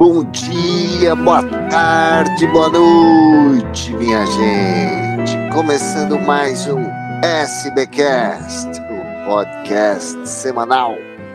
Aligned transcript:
Bom 0.00 0.24
dia, 0.24 1.14
boa 1.14 1.42
tarde, 1.68 2.46
boa 2.46 2.70
noite, 2.70 3.92
minha 3.92 4.24
gente. 4.24 5.36
Começando 5.52 6.18
mais 6.18 6.66
um 6.66 6.82
SBcast, 7.22 8.80
o 8.80 9.28
podcast 9.28 10.26
semanal 10.26 10.94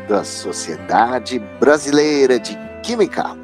da 0.10 0.24
Sociedade 0.24 1.38
Brasileira 1.60 2.40
de 2.40 2.58
Química. 2.82 3.38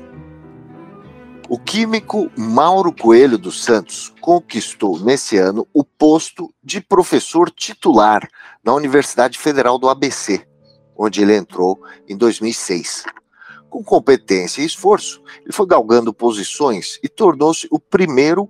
O 1.48 1.60
químico 1.60 2.32
Mauro 2.36 2.92
Coelho 2.92 3.38
dos 3.38 3.64
Santos 3.64 4.12
conquistou 4.20 5.00
nesse 5.00 5.38
ano 5.38 5.68
o 5.72 5.84
posto 5.84 6.52
de 6.64 6.82
professor 6.82 7.52
titular 7.52 8.28
na 8.64 8.74
Universidade 8.74 9.38
Federal 9.38 9.78
do 9.78 9.88
ABC, 9.88 10.48
onde 10.98 11.22
ele 11.22 11.36
entrou 11.36 11.80
em 12.10 12.18
2006. 12.18 13.04
Com 13.72 13.82
competência 13.82 14.62
e 14.62 14.66
esforço, 14.66 15.24
ele 15.42 15.54
foi 15.54 15.66
galgando 15.66 16.14
posições 16.14 17.00
e 17.02 17.08
tornou-se 17.08 17.70
o 17.72 17.80
primeiro 17.80 18.50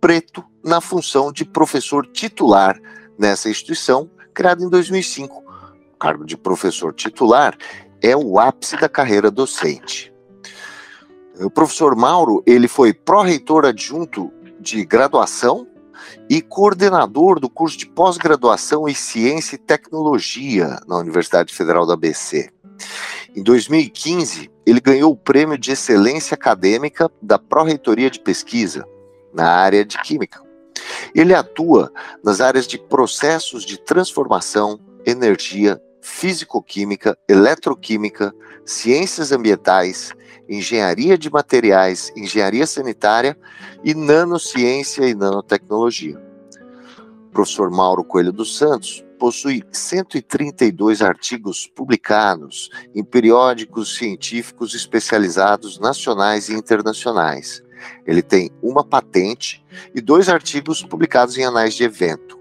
preto 0.00 0.44
na 0.64 0.80
função 0.80 1.30
de 1.30 1.44
professor 1.44 2.04
titular 2.08 2.76
nessa 3.16 3.48
instituição, 3.48 4.10
criada 4.34 4.64
em 4.64 4.68
2005. 4.68 5.44
O 5.94 5.96
cargo 5.96 6.26
de 6.26 6.36
professor 6.36 6.92
titular 6.92 7.56
é 8.02 8.16
o 8.16 8.40
ápice 8.40 8.76
da 8.76 8.88
carreira 8.88 9.30
docente. 9.30 10.12
O 11.40 11.48
professor 11.48 11.94
Mauro, 11.94 12.42
ele 12.44 12.66
foi 12.66 12.92
pró-reitor 12.92 13.64
adjunto 13.64 14.32
de 14.58 14.84
graduação 14.84 15.68
e 16.28 16.42
coordenador 16.42 17.38
do 17.38 17.48
curso 17.48 17.78
de 17.78 17.86
pós-graduação 17.86 18.88
em 18.88 18.94
Ciência 18.94 19.54
e 19.54 19.58
Tecnologia 19.58 20.80
na 20.88 20.98
Universidade 20.98 21.54
Federal 21.54 21.86
da 21.86 21.94
ABC. 21.94 22.50
Em 23.34 23.42
2015, 23.42 24.50
ele 24.66 24.80
ganhou 24.80 25.12
o 25.12 25.16
Prêmio 25.16 25.58
de 25.58 25.72
Excelência 25.72 26.34
Acadêmica 26.34 27.10
da 27.20 27.38
Pró-Reitoria 27.38 28.10
de 28.10 28.20
Pesquisa, 28.20 28.86
na 29.32 29.48
área 29.48 29.84
de 29.84 30.00
Química. 30.02 30.42
Ele 31.14 31.34
atua 31.34 31.92
nas 32.22 32.40
áreas 32.40 32.66
de 32.66 32.78
processos 32.78 33.64
de 33.64 33.78
transformação, 33.78 34.80
energia, 35.06 35.80
físico-química, 36.00 37.16
eletroquímica, 37.28 38.34
ciências 38.64 39.32
ambientais, 39.32 40.12
engenharia 40.48 41.18
de 41.18 41.30
materiais, 41.30 42.12
engenharia 42.16 42.66
sanitária 42.66 43.36
e 43.84 43.94
nanociência 43.94 45.06
e 45.06 45.14
nanotecnologia. 45.14 46.20
O 47.26 47.30
professor 47.30 47.70
Mauro 47.70 48.02
Coelho 48.02 48.32
dos 48.32 48.56
Santos 48.56 49.04
possui 49.18 49.62
132 49.72 51.02
artigos 51.02 51.66
publicados 51.66 52.70
em 52.94 53.02
periódicos 53.02 53.96
científicos 53.96 54.74
especializados 54.74 55.78
nacionais 55.78 56.48
e 56.48 56.54
internacionais. 56.54 57.62
Ele 58.06 58.22
tem 58.22 58.50
uma 58.62 58.84
patente 58.84 59.64
e 59.94 60.00
dois 60.00 60.28
artigos 60.28 60.82
publicados 60.82 61.36
em 61.36 61.44
anais 61.44 61.74
de 61.74 61.84
evento. 61.84 62.38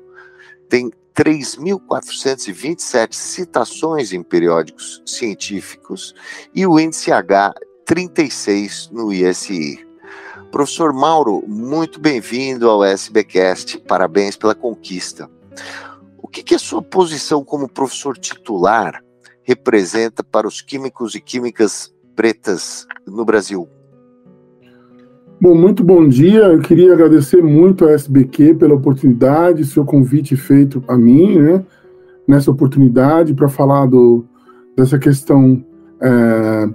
Tem 0.69 0.91
3.427 1.15 3.13
citações 3.13 4.13
em 4.13 4.21
periódicos 4.21 5.01
científicos 5.05 6.13
e 6.53 6.65
o 6.65 6.79
índice 6.79 7.11
H 7.11 7.53
36 7.85 8.89
no 8.91 9.11
ISI. 9.11 9.85
Professor 10.51 10.93
Mauro, 10.93 11.43
muito 11.47 11.99
bem-vindo 11.99 12.69
ao 12.69 12.83
SBcast. 12.83 13.79
Parabéns 13.79 14.37
pela 14.37 14.53
conquista. 14.53 15.29
O 16.27 16.29
que, 16.29 16.43
que 16.43 16.55
a 16.55 16.59
sua 16.59 16.81
posição 16.81 17.41
como 17.41 17.69
professor 17.69 18.17
titular 18.17 19.01
representa 19.43 20.21
para 20.21 20.45
os 20.45 20.61
químicos 20.61 21.15
e 21.15 21.21
químicas 21.21 21.89
pretas 22.17 22.85
no 23.07 23.23
Brasil? 23.23 23.65
Bom, 25.39 25.55
muito 25.55 25.85
bom 25.85 26.05
dia. 26.05 26.41
Eu 26.41 26.59
queria 26.59 26.91
agradecer 26.91 27.41
muito 27.41 27.85
à 27.85 27.93
SBQ 27.93 28.55
pela 28.55 28.75
oportunidade, 28.75 29.63
seu 29.65 29.85
convite 29.85 30.35
feito 30.35 30.83
a 30.85 30.97
mim, 30.97 31.39
né, 31.39 31.65
nessa 32.27 32.51
oportunidade 32.51 33.33
para 33.33 33.47
falar 33.47 33.85
do, 33.85 34.25
dessa 34.75 34.99
questão 34.99 35.65
é, 36.01 36.69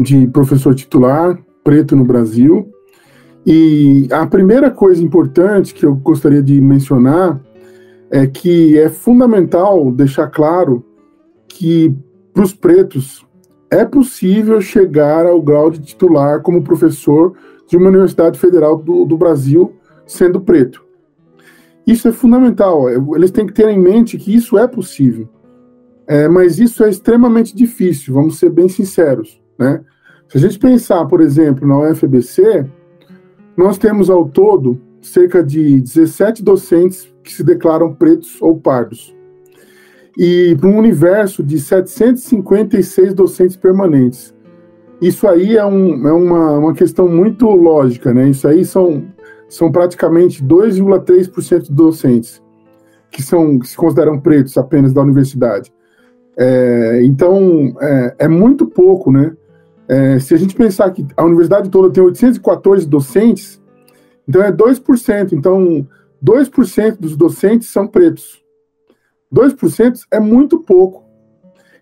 de 0.00 0.26
professor 0.26 0.74
titular 0.74 1.38
preto 1.62 1.94
no 1.94 2.04
Brasil. 2.04 2.68
E 3.46 4.08
a 4.10 4.26
primeira 4.26 4.68
coisa 4.68 5.00
importante 5.00 5.72
que 5.72 5.86
eu 5.86 5.94
gostaria 5.94 6.42
de 6.42 6.60
mencionar 6.60 7.40
é 8.10 8.26
que 8.26 8.78
é 8.78 8.88
fundamental 8.88 9.90
deixar 9.90 10.28
claro 10.28 10.84
que 11.48 11.94
para 12.32 12.44
os 12.44 12.54
pretos 12.54 13.26
é 13.70 13.84
possível 13.84 14.60
chegar 14.60 15.26
ao 15.26 15.40
grau 15.42 15.70
de 15.70 15.80
titular 15.80 16.40
como 16.40 16.62
professor 16.62 17.34
de 17.68 17.76
uma 17.76 17.88
universidade 17.88 18.38
federal 18.38 18.76
do, 18.76 19.04
do 19.04 19.16
Brasil 19.16 19.74
sendo 20.06 20.40
preto. 20.40 20.84
Isso 21.86 22.08
é 22.08 22.12
fundamental. 22.12 22.88
É, 22.88 22.94
eles 23.14 23.30
têm 23.30 23.46
que 23.46 23.52
ter 23.52 23.68
em 23.68 23.78
mente 23.78 24.18
que 24.18 24.34
isso 24.34 24.58
é 24.58 24.66
possível. 24.66 25.28
É, 26.06 26.28
mas 26.28 26.58
isso 26.58 26.84
é 26.84 26.88
extremamente 26.88 27.54
difícil, 27.54 28.14
vamos 28.14 28.38
ser 28.38 28.50
bem 28.50 28.68
sinceros. 28.68 29.40
Né? 29.58 29.80
Se 30.28 30.38
a 30.38 30.40
gente 30.40 30.58
pensar, 30.58 31.04
por 31.06 31.20
exemplo, 31.20 31.66
na 31.66 31.78
UFBC, 31.78 32.64
nós 33.56 33.76
temos 33.76 34.08
ao 34.08 34.28
todo 34.28 34.80
cerca 35.06 35.42
de 35.42 35.80
17 35.80 36.42
docentes 36.42 37.12
que 37.22 37.32
se 37.32 37.42
declaram 37.42 37.94
pretos 37.94 38.40
ou 38.40 38.58
pardos. 38.58 39.14
E 40.16 40.56
para 40.58 40.68
um 40.68 40.78
universo 40.78 41.42
de 41.42 41.60
756 41.60 43.12
docentes 43.14 43.56
permanentes. 43.56 44.34
Isso 45.00 45.28
aí 45.28 45.56
é, 45.56 45.64
um, 45.64 46.08
é 46.08 46.12
uma, 46.12 46.58
uma 46.58 46.74
questão 46.74 47.06
muito 47.06 47.46
lógica, 47.48 48.14
né? 48.14 48.30
Isso 48.30 48.48
aí 48.48 48.64
são, 48.64 49.04
são 49.48 49.70
praticamente 49.70 50.42
2,3% 50.42 51.64
de 51.64 51.72
docentes 51.72 52.42
que, 53.10 53.22
são, 53.22 53.58
que 53.58 53.68
se 53.68 53.76
consideram 53.76 54.18
pretos 54.18 54.56
apenas 54.56 54.92
da 54.92 55.02
universidade. 55.02 55.72
É, 56.38 57.00
então, 57.04 57.74
é, 57.80 58.14
é, 58.20 58.28
muito 58.28 58.66
pouco, 58.66 59.10
né? 59.12 59.34
É, 59.88 60.18
se 60.18 60.34
a 60.34 60.36
gente 60.36 60.54
pensar 60.54 60.90
que 60.90 61.06
a 61.16 61.24
universidade 61.24 61.70
toda 61.70 61.90
tem 61.90 62.02
814 62.02 62.86
docentes, 62.86 63.62
então 64.28 64.42
é 64.42 64.52
2%. 64.52 65.32
Então, 65.32 65.86
2% 66.24 66.98
dos 66.98 67.16
docentes 67.16 67.68
são 67.68 67.86
pretos. 67.86 68.42
2% 69.32 70.00
é 70.10 70.20
muito 70.20 70.58
pouco. 70.60 71.04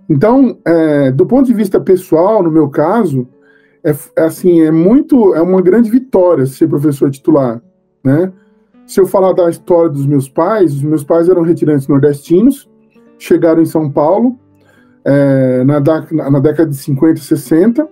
Então, 0.08 0.58
é, 0.66 1.10
do 1.10 1.24
ponto 1.24 1.46
de 1.46 1.54
vista 1.54 1.80
pessoal, 1.80 2.42
no 2.42 2.50
meu 2.50 2.68
caso, 2.68 3.26
é, 3.82 3.90
é, 4.16 4.24
assim, 4.24 4.60
é 4.60 4.70
muito, 4.70 5.34
é 5.34 5.40
uma 5.40 5.62
grande 5.62 5.90
vitória 5.90 6.46
ser 6.46 6.68
professor 6.68 7.10
titular, 7.10 7.62
né? 8.02 8.32
Se 8.86 9.00
eu 9.00 9.06
falar 9.06 9.32
da 9.32 9.48
história 9.48 9.88
dos 9.88 10.06
meus 10.06 10.28
pais, 10.28 10.74
os 10.74 10.82
meus 10.82 11.02
pais 11.02 11.30
eram 11.30 11.40
retirantes 11.40 11.88
nordestinos, 11.88 12.68
chegaram 13.18 13.62
em 13.62 13.66
São 13.66 13.90
Paulo 13.90 14.38
é, 15.06 15.64
na, 15.64 15.80
na 16.30 16.38
década 16.38 16.68
de 16.68 16.76
50 16.76 17.18
e 17.18 17.22
60, 17.22 17.88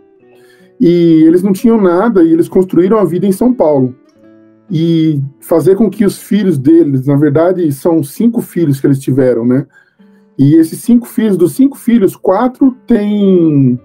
e 0.78 1.24
eles 1.24 1.42
não 1.42 1.52
tinham 1.52 1.80
nada, 1.80 2.22
e 2.22 2.30
eles 2.30 2.46
construíram 2.46 2.98
a 2.98 3.04
vida 3.06 3.26
em 3.26 3.32
São 3.32 3.54
Paulo 3.54 3.94
e 4.74 5.22
fazer 5.38 5.76
com 5.76 5.90
que 5.90 6.02
os 6.02 6.16
filhos 6.18 6.56
deles, 6.56 7.06
na 7.06 7.14
verdade, 7.14 7.70
são 7.72 8.02
cinco 8.02 8.40
filhos 8.40 8.80
que 8.80 8.86
eles 8.86 8.98
tiveram, 8.98 9.44
né? 9.44 9.66
E 10.38 10.54
esses 10.54 10.80
cinco 10.80 11.06
filhos, 11.06 11.36
dos 11.36 11.52
cinco 11.52 11.76
filhos, 11.76 12.16
quatro 12.16 12.74
têm 12.86 13.78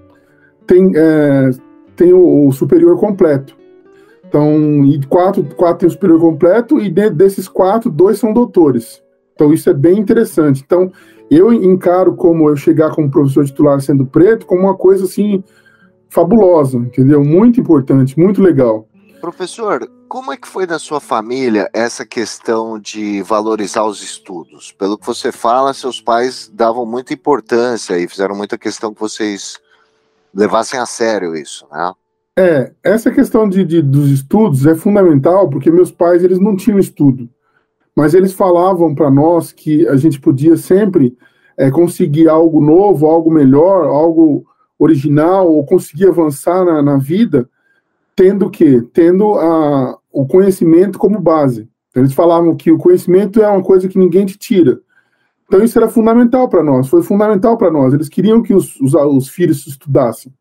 tem, 0.66 0.94
é, 0.96 1.50
tem 1.94 2.14
o, 2.14 2.48
o, 2.48 2.52
superior 2.53 2.98
completo. 2.98 3.53
Então, 4.25 4.86
e 4.86 5.06
quatro, 5.08 5.44
quatro 5.56 5.80
têm 5.80 5.88
o 5.90 5.92
superior 5.92 6.22
completo, 6.22 6.80
e 6.80 6.90
de, 6.90 7.09
desses 7.09 7.50
quatro, 7.50 7.92
dois 7.92 8.18
são 8.18 8.31
doutores. 8.31 9.04
Então, 9.34 9.52
isso 9.52 9.69
é 9.69 9.74
bem 9.74 10.00
interessante. 10.00 10.64
Então, 10.66 10.90
eu 11.30 11.52
encaro 11.52 12.16
como 12.16 12.48
eu 12.48 12.56
chegar 12.56 12.92
como 12.92 13.12
professor 13.12 13.44
titular 13.45 13.81
sendo 13.81 14.06
preto 14.06 14.45
como 14.45 14.62
uma 14.62 14.75
coisa 14.75 15.04
assim 15.04 15.44
fabulosa, 16.10 16.78
entendeu? 16.78 17.24
Muito 17.25 17.60
importante, 17.60 18.18
muito 18.18 18.42
legal. 18.42 18.87
Professor, 19.19 19.90
como 20.08 20.31
é 20.31 20.38
que 20.38 20.48
foi 20.48 20.66
na 20.66 20.78
sua 20.78 21.00
família 21.00 21.69
essa 21.74 22.06
questão 22.06 22.80
de 22.80 23.22
valorizar 23.24 23.84
os 23.84 24.02
estudos? 24.04 24.72
Pelo 24.72 24.98
que 24.98 25.06
você 25.06 25.31
fala, 25.31 25.74
seus 25.74 26.00
pais 26.00 26.52
davam 26.54 26.86
muita 26.86 27.14
importância 27.14 27.98
e 27.98 28.08
fizeram 28.08 28.36
muita 28.36 28.58
questão 28.58 28.94
que 28.94 29.00
vocês 29.00 29.60
levassem 30.34 30.80
a 30.80 30.86
sério 30.86 31.36
isso, 31.36 31.66
né? 31.72 31.92
É, 32.40 32.72
essa 32.84 33.10
questão 33.10 33.50
de, 33.50 33.66
de, 33.66 33.81
dos 33.81 34.12
estudos 34.12 34.68
é 34.68 34.75
fundamental 34.75 35.50
porque 35.50 35.72
meus 35.72 35.92
pais 35.92 36.24
eles 36.24 36.40
não 36.40 36.56
tinham 36.56 36.78
estudo, 36.78 37.28
mas 37.96 38.14
eles 38.14 38.31
falavam 38.31 38.94
para 38.94 39.10
nós 39.10 39.52
que 39.52 39.88
a 39.88 39.96
gente 39.96 40.19
podia 40.19 40.56
sempre 40.56 41.18
é, 41.58 41.72
conseguir 41.72 42.30
algo 42.30 42.62
novo, 42.62 43.08
algo 43.08 43.31
melhor, 43.31 43.88
algo 43.88 44.46
original 44.78 45.52
ou 45.52 45.66
conseguir 45.66 46.08
avançar 46.08 46.64
na, 46.64 46.84
na 46.84 46.98
vida 46.98 47.50
tendo 48.18 48.48
o 48.48 48.50
quê? 48.50 48.81
Tendo 48.92 49.36
a, 49.36 49.96
o 50.12 50.25
conhecimento 50.25 50.98
como 50.98 51.22
base. 51.22 51.69
Eles 51.96 52.14
falavam 52.14 52.56
que 52.56 52.72
o 52.72 52.78
conhecimento 52.78 53.42
é 53.42 53.48
uma 53.48 53.62
coisa 53.64 53.88
que 53.88 53.98
ninguém 53.98 54.25
te 54.25 54.38
tira. 54.38 54.81
Então 55.46 55.64
isso 55.64 55.78
era 55.78 55.88
fundamental 55.88 56.50
para 56.50 56.64
nós, 56.64 56.90
foi 56.90 57.04
fundamental 57.04 57.58
para 57.58 57.72
nós. 57.72 57.94
Eles 57.94 58.10
queriam 58.10 58.42
que 58.42 58.54
os, 58.54 58.75
os, 58.81 58.94
os, 58.96 59.30
filhos 59.30 59.66
estudassem. 59.68 60.34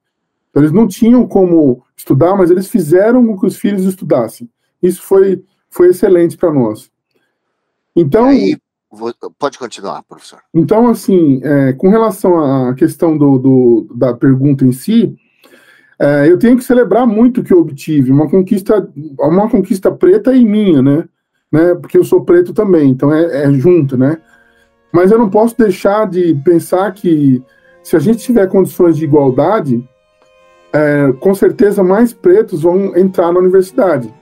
Então, 0.51 0.63
eles 0.63 0.73
não 0.73 0.89
tinham 0.89 1.29
como 1.29 1.85
estudar, 1.95 2.35
mas 2.35 2.51
eles 2.51 2.67
fizeram 2.67 3.25
com 3.27 3.39
que 3.39 3.47
os 3.47 3.57
filhos 3.57 3.85
estudassem. 3.85 4.51
Isso 4.83 5.03
foi, 5.03 5.45
foi 5.69 5.91
excelente 5.91 6.37
para 6.37 6.51
nós. 6.51 6.91
Então. 7.95 8.25
Aí, 8.25 8.57
pode 9.39 9.59
continuar, 9.59 10.03
professor. 10.05 10.41
Então, 10.55 10.89
assim, 10.89 11.41
é, 11.45 11.75
com 11.75 11.91
relação 11.91 12.39
à 12.69 12.75
questão 12.75 13.19
do, 13.19 13.39
do 13.39 13.95
da 13.95 14.15
pergunta 14.15 14.65
em 14.65 14.73
si, 14.73 15.15
é, 15.99 16.31
eu 16.31 16.39
tenho 16.39 16.57
que 16.57 16.65
celebrar 16.65 17.07
muito 17.07 17.41
o 17.41 17.45
que 17.45 17.53
eu 17.53 17.61
obtive, 17.61 18.11
uma 18.11 18.29
conquista, 18.29 18.89
uma 19.19 19.49
conquista 19.49 19.91
preta 19.91 20.35
e 20.35 20.45
minha, 20.45 20.83
né? 20.83 21.05
né? 21.51 21.75
Porque 21.75 21.97
eu 21.97 22.05
sou 22.05 22.25
preto 22.25 22.53
também, 22.53 22.91
então 22.91 23.13
é, 23.13 23.45
é 23.45 23.53
junto, 23.53 23.97
né? 23.97 24.19
Mas 24.93 25.11
eu 25.11 25.19
não 25.19 25.31
posso 25.31 25.57
deixar 25.57 26.07
de 26.09 26.35
pensar 26.45 26.93
que 26.93 27.43
se 27.83 27.97
a 27.97 27.99
gente 27.99 28.19
tiver 28.19 28.47
condições 28.49 28.97
de 28.97 29.05
igualdade, 29.05 29.87
é, 30.73 31.13
com 31.21 31.35
certeza 31.35 31.83
mais 31.83 32.13
pretos 32.13 32.63
vão 32.63 32.97
entrar 32.97 33.33
na 33.33 33.39
universidade. 33.39 34.13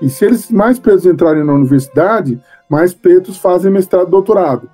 E 0.00 0.08
se 0.08 0.24
eles 0.24 0.50
mais 0.50 0.78
pretos 0.78 1.06
entrarem 1.06 1.44
na 1.44 1.54
universidade, 1.54 2.40
mais 2.68 2.92
pretos 2.92 3.38
fazem 3.38 3.70
mestrado 3.70 4.08
e 4.08 4.10
doutorado. 4.10 4.68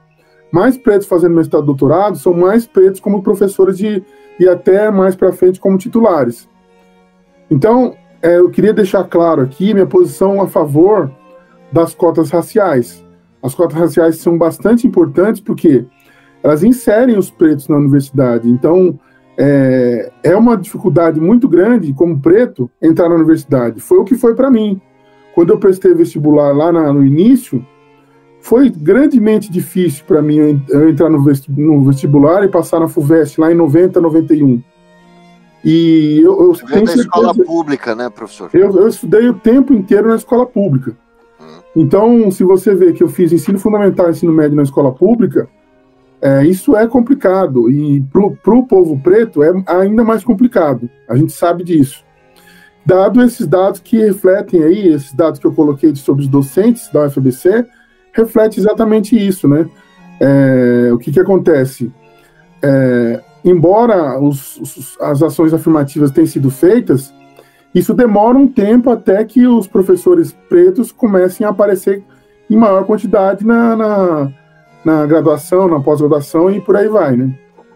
Mais 0.51 0.77
pretos 0.77 1.07
fazendo 1.07 1.35
mestrado 1.35 1.63
e 1.63 1.67
doutorado 1.67 2.19
são 2.19 2.35
mais 2.35 2.67
pretos 2.67 3.01
como 3.01 3.23
professores 3.23 3.79
de, 3.79 4.03
e 4.39 4.49
até 4.49 4.91
mais 4.91 5.15
para 5.15 5.33
frente 5.33 5.61
como 5.61 5.79
titulares. 5.79 6.49
Então, 7.51 7.95
é, 8.23 8.39
eu 8.39 8.51
queria 8.51 8.73
deixar 8.73 9.05
claro 9.05 9.43
aqui 9.43 9.75
minha 9.75 9.87
posição 9.87 10.41
a 10.41 10.47
favor 10.47 11.11
das 11.71 11.95
cotas 11.95 12.31
raciais. 12.31 13.05
As 13.43 13.55
cotas 13.55 13.77
raciais 13.79 14.17
são 14.19 14.39
bastante 14.39 14.87
importantes 14.87 15.41
porque 15.41 15.85
elas 16.43 16.63
inserem 16.63 17.19
os 17.19 17.31
pretos 17.31 17.69
na 17.69 17.77
universidade. 17.77 18.49
Então, 18.49 18.99
é, 19.37 20.13
é 20.23 20.37
uma 20.37 20.57
dificuldade 20.57 21.21
muito 21.21 21.49
grande, 21.49 21.93
como 21.93 22.21
preto, 22.21 22.71
entrar 22.81 23.09
na 23.09 23.15
universidade. 23.15 23.81
Foi 23.81 23.99
o 23.99 24.05
que 24.05 24.15
foi 24.15 24.35
para 24.35 24.51
mim. 24.51 24.81
Quando 25.35 25.51
eu 25.51 25.59
prestei 25.59 25.95
vestibular 25.95 26.53
lá 26.53 26.71
na, 26.71 26.93
no 26.93 27.05
início, 27.05 27.65
foi 28.43 28.69
grandemente 28.69 29.51
difícil 29.51 30.05
para 30.05 30.21
mim 30.21 30.63
eu 30.69 30.89
entrar 30.89 31.09
no 31.09 31.23
vestibular 31.85 32.45
e 32.45 32.49
passar 32.49 32.81
na 32.81 32.89
FUVEST 32.89 33.41
lá 33.41 33.51
em 33.51 33.55
90, 33.55 34.01
91. 34.01 34.63
E 35.65 36.21
eu, 36.21 36.43
eu 36.43 36.55
Você 36.55 36.67
tenho 36.67 36.85
na 36.85 36.95
escola 36.95 37.35
pública, 37.35 37.95
né, 37.95 38.11
professor? 38.11 38.51
Eu, 38.53 38.77
eu, 38.77 38.89
estudei 38.89 39.29
o 39.29 39.35
tempo 39.35 39.73
inteiro 39.73 40.09
na 40.09 40.17
escola 40.17 40.45
pública. 40.45 40.99
Hum. 41.41 41.61
Então, 41.77 42.31
se 42.33 42.43
você 42.43 42.75
vê 42.75 42.93
que 42.93 43.03
eu 43.03 43.09
fiz 43.09 43.33
ensino 43.33 43.61
fundamental 43.61 44.09
e 44.09 44.11
ensino 44.11 44.33
médio 44.33 44.57
na 44.57 44.65
escola 44.65 44.93
pública, 44.93 45.49
é, 46.21 46.45
isso 46.45 46.77
é 46.77 46.85
complicado. 46.89 47.71
E 47.71 48.01
para 48.13 48.55
o 48.55 48.67
povo 48.67 48.99
preto 49.01 49.41
é 49.41 49.53
ainda 49.69 50.03
mais 50.03 50.25
complicado. 50.25 50.91
A 51.09 51.15
gente 51.15 51.33
sabe 51.33 51.63
disso. 51.63 52.05
Dado 52.85 53.23
esses 53.23 53.47
dados 53.47 53.79
que 53.79 53.97
refletem 53.97 54.65
aí, 54.65 54.89
esses 54.89 55.13
dados 55.13 55.39
que 55.39 55.47
eu 55.47 55.55
coloquei 55.55 55.95
sobre 55.95 56.23
os 56.23 56.29
docentes 56.29 56.91
da 56.91 57.07
UFBC, 57.07 57.65
reflete 58.13 58.61
exatamente 58.61 59.17
isso, 59.17 59.49
né? 59.49 59.69
É, 60.21 60.91
o 60.93 60.99
que, 60.99 61.11
que 61.11 61.21
acontece? 61.21 61.91
É, 62.63 63.21
embora 63.45 64.21
os, 64.21 64.57
os, 64.59 65.01
as 65.01 65.23
ações 65.23 65.53
afirmativas 65.53 66.11
tenham 66.11 66.27
sido 66.27 66.51
feitas, 66.51 67.13
isso 67.75 67.95
demora 67.95 68.37
um 68.37 68.47
tempo 68.47 68.91
até 68.91 69.25
que 69.25 69.47
os 69.47 69.67
professores 69.67 70.33
pretos 70.49 70.93
comecem 70.93 71.47
a 71.47 71.51
aparecer 71.51 72.05
em 72.49 72.57
maior 72.57 72.85
quantidade 72.85 73.47
na, 73.47 73.75
na, 73.75 74.33
na 74.85 75.07
graduação, 75.07 75.67
na 75.69 75.81
pós-graduação 75.81 76.51
e 76.51 76.61
por 76.61 76.77
aí 76.77 76.89
vai, 76.89 77.17
né? 77.17 77.35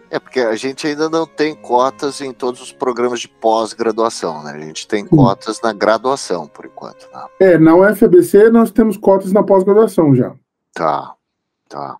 É, 0.09 0.19
porque 0.19 0.39
a 0.39 0.55
gente 0.55 0.87
ainda 0.87 1.09
não 1.09 1.25
tem 1.25 1.53
cotas 1.53 2.21
em 2.21 2.31
todos 2.31 2.61
os 2.61 2.71
programas 2.71 3.19
de 3.19 3.27
pós-graduação, 3.27 4.43
né? 4.43 4.53
A 4.53 4.59
gente 4.59 4.87
tem 4.87 5.05
cotas 5.05 5.59
na 5.61 5.73
graduação, 5.73 6.47
por 6.47 6.65
enquanto. 6.65 7.07
Né? 7.13 7.25
É, 7.39 7.57
na 7.57 7.75
UFBC 7.75 8.49
nós 8.49 8.71
temos 8.71 8.97
cotas 8.97 9.33
na 9.33 9.43
pós-graduação 9.43 10.15
já. 10.15 10.33
Tá, 10.73 11.13
tá. 11.67 11.97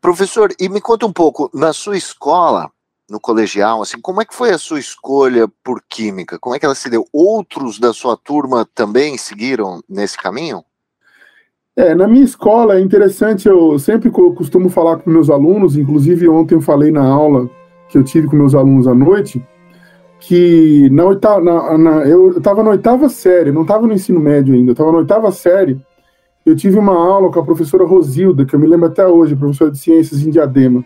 Professor, 0.00 0.52
e 0.58 0.68
me 0.68 0.80
conta 0.80 1.06
um 1.06 1.12
pouco, 1.12 1.50
na 1.54 1.72
sua 1.72 1.96
escola, 1.96 2.70
no 3.08 3.18
colegial, 3.18 3.80
assim, 3.80 4.00
como 4.00 4.20
é 4.20 4.24
que 4.24 4.34
foi 4.34 4.50
a 4.50 4.58
sua 4.58 4.78
escolha 4.78 5.48
por 5.64 5.82
química? 5.88 6.38
Como 6.38 6.54
é 6.54 6.58
que 6.58 6.66
ela 6.66 6.74
se 6.74 6.90
deu? 6.90 7.06
Outros 7.12 7.78
da 7.78 7.94
sua 7.94 8.16
turma 8.16 8.68
também 8.74 9.16
seguiram 9.16 9.82
nesse 9.88 10.18
caminho? 10.18 10.62
É, 11.78 11.94
na 11.94 12.08
minha 12.08 12.24
escola 12.24 12.76
é 12.76 12.80
interessante, 12.80 13.46
eu 13.46 13.78
sempre 13.78 14.10
costumo 14.10 14.68
falar 14.68 14.96
com 14.96 15.08
meus 15.08 15.30
alunos, 15.30 15.76
inclusive 15.76 16.28
ontem 16.28 16.56
eu 16.56 16.60
falei 16.60 16.90
na 16.90 17.06
aula 17.06 17.48
que 17.88 17.96
eu 17.96 18.02
tive 18.02 18.26
com 18.26 18.34
meus 18.34 18.52
alunos 18.52 18.88
à 18.88 18.94
noite, 18.96 19.40
que 20.18 20.90
na 20.90 21.04
oitava, 21.04 21.40
na, 21.40 21.78
na, 21.78 21.90
eu 22.04 22.36
estava 22.36 22.64
na 22.64 22.70
oitava 22.70 23.08
série, 23.08 23.52
não 23.52 23.62
estava 23.62 23.86
no 23.86 23.92
ensino 23.92 24.18
médio 24.18 24.56
ainda, 24.56 24.70
eu 24.70 24.72
estava 24.72 24.90
na 24.90 24.98
oitava 24.98 25.30
série, 25.30 25.80
eu 26.44 26.56
tive 26.56 26.80
uma 26.80 26.94
aula 26.94 27.30
com 27.30 27.38
a 27.38 27.44
professora 27.44 27.84
Rosilda, 27.84 28.44
que 28.44 28.56
eu 28.56 28.58
me 28.58 28.66
lembro 28.66 28.86
até 28.86 29.06
hoje, 29.06 29.36
professora 29.36 29.70
de 29.70 29.78
ciências 29.78 30.26
em 30.26 30.30
Diadema, 30.30 30.84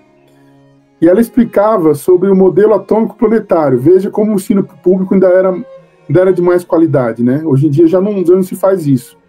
e 1.00 1.08
ela 1.08 1.22
explicava 1.22 1.94
sobre 1.94 2.28
o 2.28 2.36
modelo 2.36 2.74
atômico 2.74 3.16
planetário. 3.16 3.78
Veja 3.78 4.10
como 4.10 4.32
o 4.32 4.34
ensino 4.34 4.62
público 4.62 5.14
ainda 5.14 5.28
era, 5.28 5.52
ainda 5.52 6.20
era 6.20 6.34
de 6.34 6.42
mais 6.42 6.64
qualidade, 6.64 7.24
né? 7.24 7.40
Hoje 7.46 7.66
em 7.66 7.70
dia 7.70 7.86
já 7.86 7.98
não, 7.98 8.22
já 8.22 8.34
não 8.34 8.42
se 8.42 8.54
faz 8.54 8.86
isso. 8.86 9.21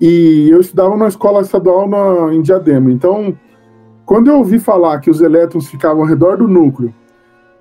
E 0.00 0.48
eu 0.50 0.60
estudava 0.60 0.96
na 0.96 1.08
escola 1.08 1.40
estadual 1.40 1.88
na, 1.88 2.34
em 2.34 2.42
Diadema. 2.42 2.90
Então, 2.90 3.36
quando 4.04 4.28
eu 4.28 4.38
ouvi 4.38 4.58
falar 4.58 5.00
que 5.00 5.10
os 5.10 5.20
elétrons 5.20 5.68
ficavam 5.68 6.02
ao 6.02 6.08
redor 6.08 6.36
do 6.36 6.48
núcleo, 6.48 6.92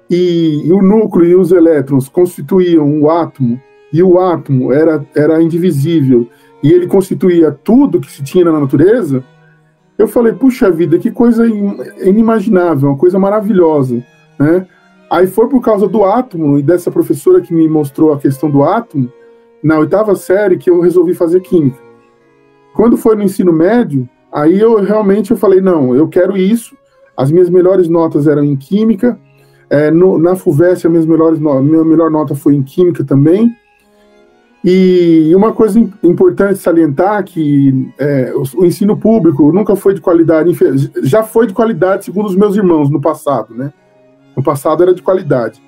e, 0.10 0.68
e 0.68 0.74
o 0.74 0.82
núcleo 0.82 1.26
e 1.26 1.36
os 1.36 1.52
elétrons 1.52 2.10
constituíam 2.10 3.02
o 3.02 3.10
átomo, 3.10 3.60
e 3.92 4.02
o 4.02 4.20
átomo 4.20 4.74
era, 4.74 5.06
era 5.16 5.42
indivisível, 5.42 6.28
e 6.62 6.72
ele 6.72 6.88
constituía 6.88 7.52
tudo 7.52 8.00
que 8.00 8.12
se 8.12 8.24
tinha 8.24 8.46
na 8.46 8.60
natureza, 8.60 9.24
eu 9.98 10.08
falei, 10.08 10.34
puxa 10.34 10.72
vida, 10.72 10.98
que 10.98 11.12
coisa 11.12 11.46
inimaginável, 12.02 12.90
uma 12.90 12.98
coisa 12.98 13.20
maravilhosa, 13.20 14.04
né? 14.40 14.66
Aí 15.10 15.28
foi 15.28 15.48
por 15.48 15.62
causa 15.62 15.88
do 15.88 16.04
átomo 16.04 16.58
e 16.58 16.64
dessa 16.64 16.90
professora 16.90 17.40
que 17.40 17.54
me 17.54 17.68
mostrou 17.70 18.12
a 18.12 18.18
questão 18.18 18.50
do 18.50 18.64
átomo, 18.64 19.12
na 19.64 19.78
oitava 19.78 20.16
série, 20.16 20.58
que 20.58 20.70
eu 20.70 20.80
resolvi 20.80 21.14
fazer 21.14 21.42
química. 21.42 21.78
Quando 22.74 22.98
foi 22.98 23.16
no 23.16 23.24
ensino 23.24 23.54
médio, 23.54 24.10
aí 24.32 24.60
eu 24.60 24.82
realmente 24.82 25.32
eu 25.32 25.38
falei, 25.38 25.62
não, 25.62 25.96
eu 25.96 26.08
quero 26.08 26.36
isso. 26.36 26.76
As 27.16 27.32
minhas 27.32 27.50
melhores 27.50 27.88
notas 27.88 28.28
eram 28.28 28.44
em 28.44 28.56
química. 28.56 29.20
É, 29.70 29.90
no, 29.90 30.18
na 30.18 30.36
FUVEST, 30.36 30.86
a 30.86 30.90
minha, 30.90 31.06
melhores 31.06 31.40
no, 31.40 31.62
minha 31.62 31.84
melhor 31.84 32.10
nota 32.10 32.36
foi 32.36 32.56
em 32.56 32.64
química 32.64 33.04
também. 33.04 33.56
E 34.64 35.34
uma 35.36 35.52
coisa 35.52 35.78
importante 36.02 36.60
salientar 36.60 37.24
que 37.26 37.92
é, 38.00 38.34
o, 38.34 38.62
o, 38.62 38.66
ensino 38.66 38.96
público 38.96 39.52
nunca 39.52 39.76
foi 39.76 39.94
de 39.94 40.00
qualidade, 40.00 40.58
já 41.04 41.22
foi 41.22 41.48
de 41.48 41.54
qualidade 41.54 42.06
segundo 42.06 42.28
os 42.28 42.36
meus 42.36 42.56
irmãos 42.56 42.90
no 42.90 43.02
passado, 43.02 43.54
né? 43.54 43.74
No 44.36 44.42
passado 44.42 44.82
era 44.82 44.94
de 44.94 45.02
qualidade. 45.02 45.62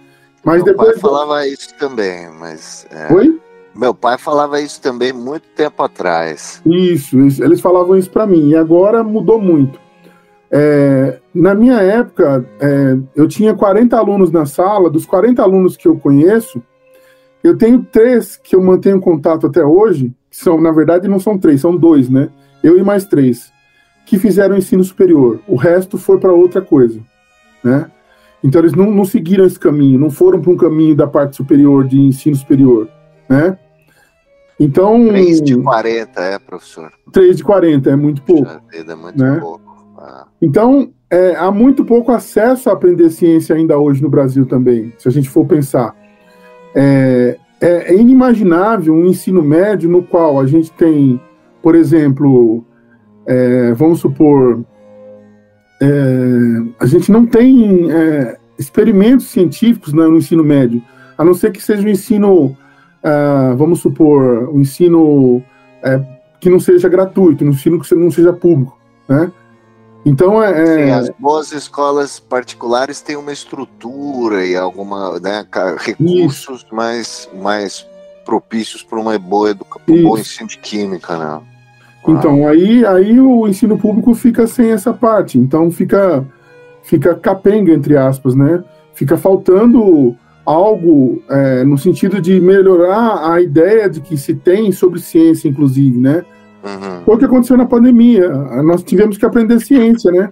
Mas 0.45 0.63
Meu 0.63 0.65
depois 0.65 0.91
pai 0.91 0.99
falava 0.99 1.45
isso 1.45 1.75
também, 1.77 2.29
mas 2.39 2.87
é... 2.89 3.13
Oi? 3.13 3.37
Meu 3.75 3.93
pai 3.93 4.17
falava 4.17 4.61
isso 4.61 4.81
também 4.81 5.11
muito 5.11 5.43
tempo 5.55 5.83
atrás. 5.83 6.61
Isso, 6.65 7.19
isso 7.19 7.43
eles 7.43 7.59
falavam 7.59 7.97
isso 7.97 8.09
para 8.09 8.25
mim, 8.25 8.49
e 8.49 8.55
agora 8.55 9.03
mudou 9.03 9.39
muito. 9.39 9.79
É, 10.49 11.19
na 11.33 11.53
minha 11.53 11.81
época, 11.81 12.45
é, 12.61 12.97
eu 13.13 13.27
tinha 13.27 13.53
40 13.53 13.97
alunos 13.97 14.31
na 14.31 14.45
sala, 14.45 14.89
dos 14.89 15.05
40 15.05 15.41
alunos 15.41 15.75
que 15.75 15.87
eu 15.87 15.97
conheço, 15.97 16.63
eu 17.43 17.57
tenho 17.57 17.83
três 17.83 18.37
que 18.37 18.55
eu 18.55 18.63
mantenho 18.63 19.01
contato 19.01 19.47
até 19.47 19.63
hoje, 19.63 20.13
que 20.31 20.37
são, 20.37 20.59
na 20.59 20.71
verdade, 20.71 21.09
não 21.09 21.19
são 21.19 21.37
três, 21.37 21.61
são 21.61 21.75
dois, 21.75 22.09
né? 22.09 22.29
Eu 22.63 22.77
e 22.77 22.83
mais 22.83 23.05
três, 23.05 23.51
que 24.05 24.17
fizeram 24.17 24.55
ensino 24.55 24.83
superior. 24.83 25.41
O 25.47 25.55
resto 25.55 25.97
foi 25.97 26.17
para 26.17 26.31
outra 26.31 26.61
coisa, 26.61 26.99
né? 27.63 27.91
Então 28.41 28.61
eles 28.61 28.73
não, 28.73 28.89
não 28.89 29.03
seguiram 29.03 29.45
esse 29.45 29.59
caminho, 29.59 29.99
não 29.99 30.09
foram 30.09 30.39
para 30.39 30.51
um 30.51 30.57
caminho 30.57 30.95
da 30.95 31.05
parte 31.05 31.35
superior 31.35 31.85
de 31.85 31.99
ensino 31.99 32.35
superior, 32.35 32.87
né? 33.27 33.57
Então. 34.59 35.07
3 35.07 35.41
de 35.41 35.57
40, 35.57 36.21
é, 36.21 36.39
professor? 36.39 36.91
3 37.11 37.37
de 37.37 37.43
40, 37.43 37.89
é 37.89 37.95
muito 37.95 38.21
pouco. 38.21 38.49
É 38.73 38.95
muito 38.95 39.23
né? 39.23 39.39
pouco. 39.39 39.95
Ah. 39.97 40.27
Então, 40.41 40.91
é, 41.09 41.35
há 41.35 41.51
muito 41.51 41.85
pouco 41.85 42.11
acesso 42.11 42.69
a 42.69 42.73
aprender 42.73 43.09
ciência 43.09 43.55
ainda 43.55 43.77
hoje 43.77 44.01
no 44.01 44.09
Brasil 44.09 44.45
também, 44.45 44.93
se 44.97 45.07
a 45.07 45.11
gente 45.11 45.29
for 45.29 45.45
pensar. 45.45 45.95
É, 46.73 47.37
é, 47.61 47.93
é 47.93 47.95
inimaginável 47.95 48.93
um 48.93 49.05
ensino 49.05 49.41
médio 49.41 49.89
no 49.89 50.03
qual 50.03 50.39
a 50.39 50.45
gente 50.45 50.71
tem, 50.71 51.19
por 51.61 51.75
exemplo, 51.75 52.65
é, 53.25 53.73
vamos 53.73 53.99
supor, 53.99 54.63
é, 55.81 55.87
a 56.79 56.85
gente 56.85 57.11
não 57.11 57.25
tem 57.25 57.91
é, 57.91 58.37
experimentos 58.59 59.27
científicos 59.27 59.93
no 59.93 60.17
ensino 60.17 60.43
médio, 60.43 60.81
a 61.17 61.23
não 61.23 61.33
ser 61.33 61.51
que 61.51 61.61
seja 61.61 61.87
um 61.87 61.89
ensino 61.89 62.57
uh, 63.05 63.55
vamos 63.55 63.79
supor, 63.79 64.49
um 64.49 64.61
ensino 64.61 65.43
é, 65.83 66.01
que 66.39 66.49
não 66.49 66.59
seja 66.59 66.89
gratuito, 66.89 67.43
um 67.45 67.49
ensino 67.49 67.79
que 67.79 67.95
não 67.95 68.09
seja 68.09 68.33
público, 68.33 68.77
né? 69.07 69.31
Então 70.05 70.43
é, 70.43 70.51
é, 70.51 70.65
Sim, 70.85 70.91
as 70.91 71.09
boas 71.17 71.51
escolas 71.51 72.19
particulares 72.19 73.01
têm 73.01 73.15
uma 73.15 73.31
estrutura 73.31 74.45
e 74.45 74.55
alguma 74.55 75.19
né, 75.19 75.43
recursos 75.79 76.65
mais, 76.71 77.27
mais 77.41 77.87
propícios 78.23 78.83
para 78.83 78.99
uma 78.99 79.17
boa 79.17 79.49
educação, 79.49 79.95
um 79.95 80.03
bom 80.03 80.17
ensino 80.17 80.47
de 80.47 80.59
química, 80.59 81.17
né? 81.17 81.41
Então 82.07 82.47
aí, 82.47 82.85
aí 82.85 83.19
o 83.19 83.47
ensino 83.47 83.79
público 83.79 84.13
fica 84.13 84.45
sem 84.45 84.69
essa 84.69 84.93
parte, 84.93 85.39
então 85.39 85.71
fica 85.71 86.23
fica 86.83 87.15
capenga 87.15 87.73
entre 87.73 87.97
aspas, 87.97 88.35
né? 88.35 88.63
Fica 88.93 89.17
faltando 89.17 90.15
algo 90.45 91.21
é, 91.29 91.63
no 91.63 91.77
sentido 91.77 92.21
de 92.21 92.39
melhorar 92.39 93.31
a 93.31 93.41
ideia 93.41 93.89
de 93.89 93.99
que 93.99 94.15
se 94.15 94.35
tem 94.35 94.71
sobre 94.71 94.99
ciência, 94.99 95.49
inclusive, 95.49 95.97
né? 95.97 96.23
Uhum. 96.63 97.03
Foi 97.03 97.15
o 97.15 97.17
que 97.17 97.25
aconteceu 97.25 97.57
na 97.57 97.65
pandemia. 97.65 98.29
Nós 98.63 98.83
tivemos 98.83 99.17
que 99.17 99.25
aprender 99.25 99.59
ciência, 99.59 100.11
né? 100.11 100.31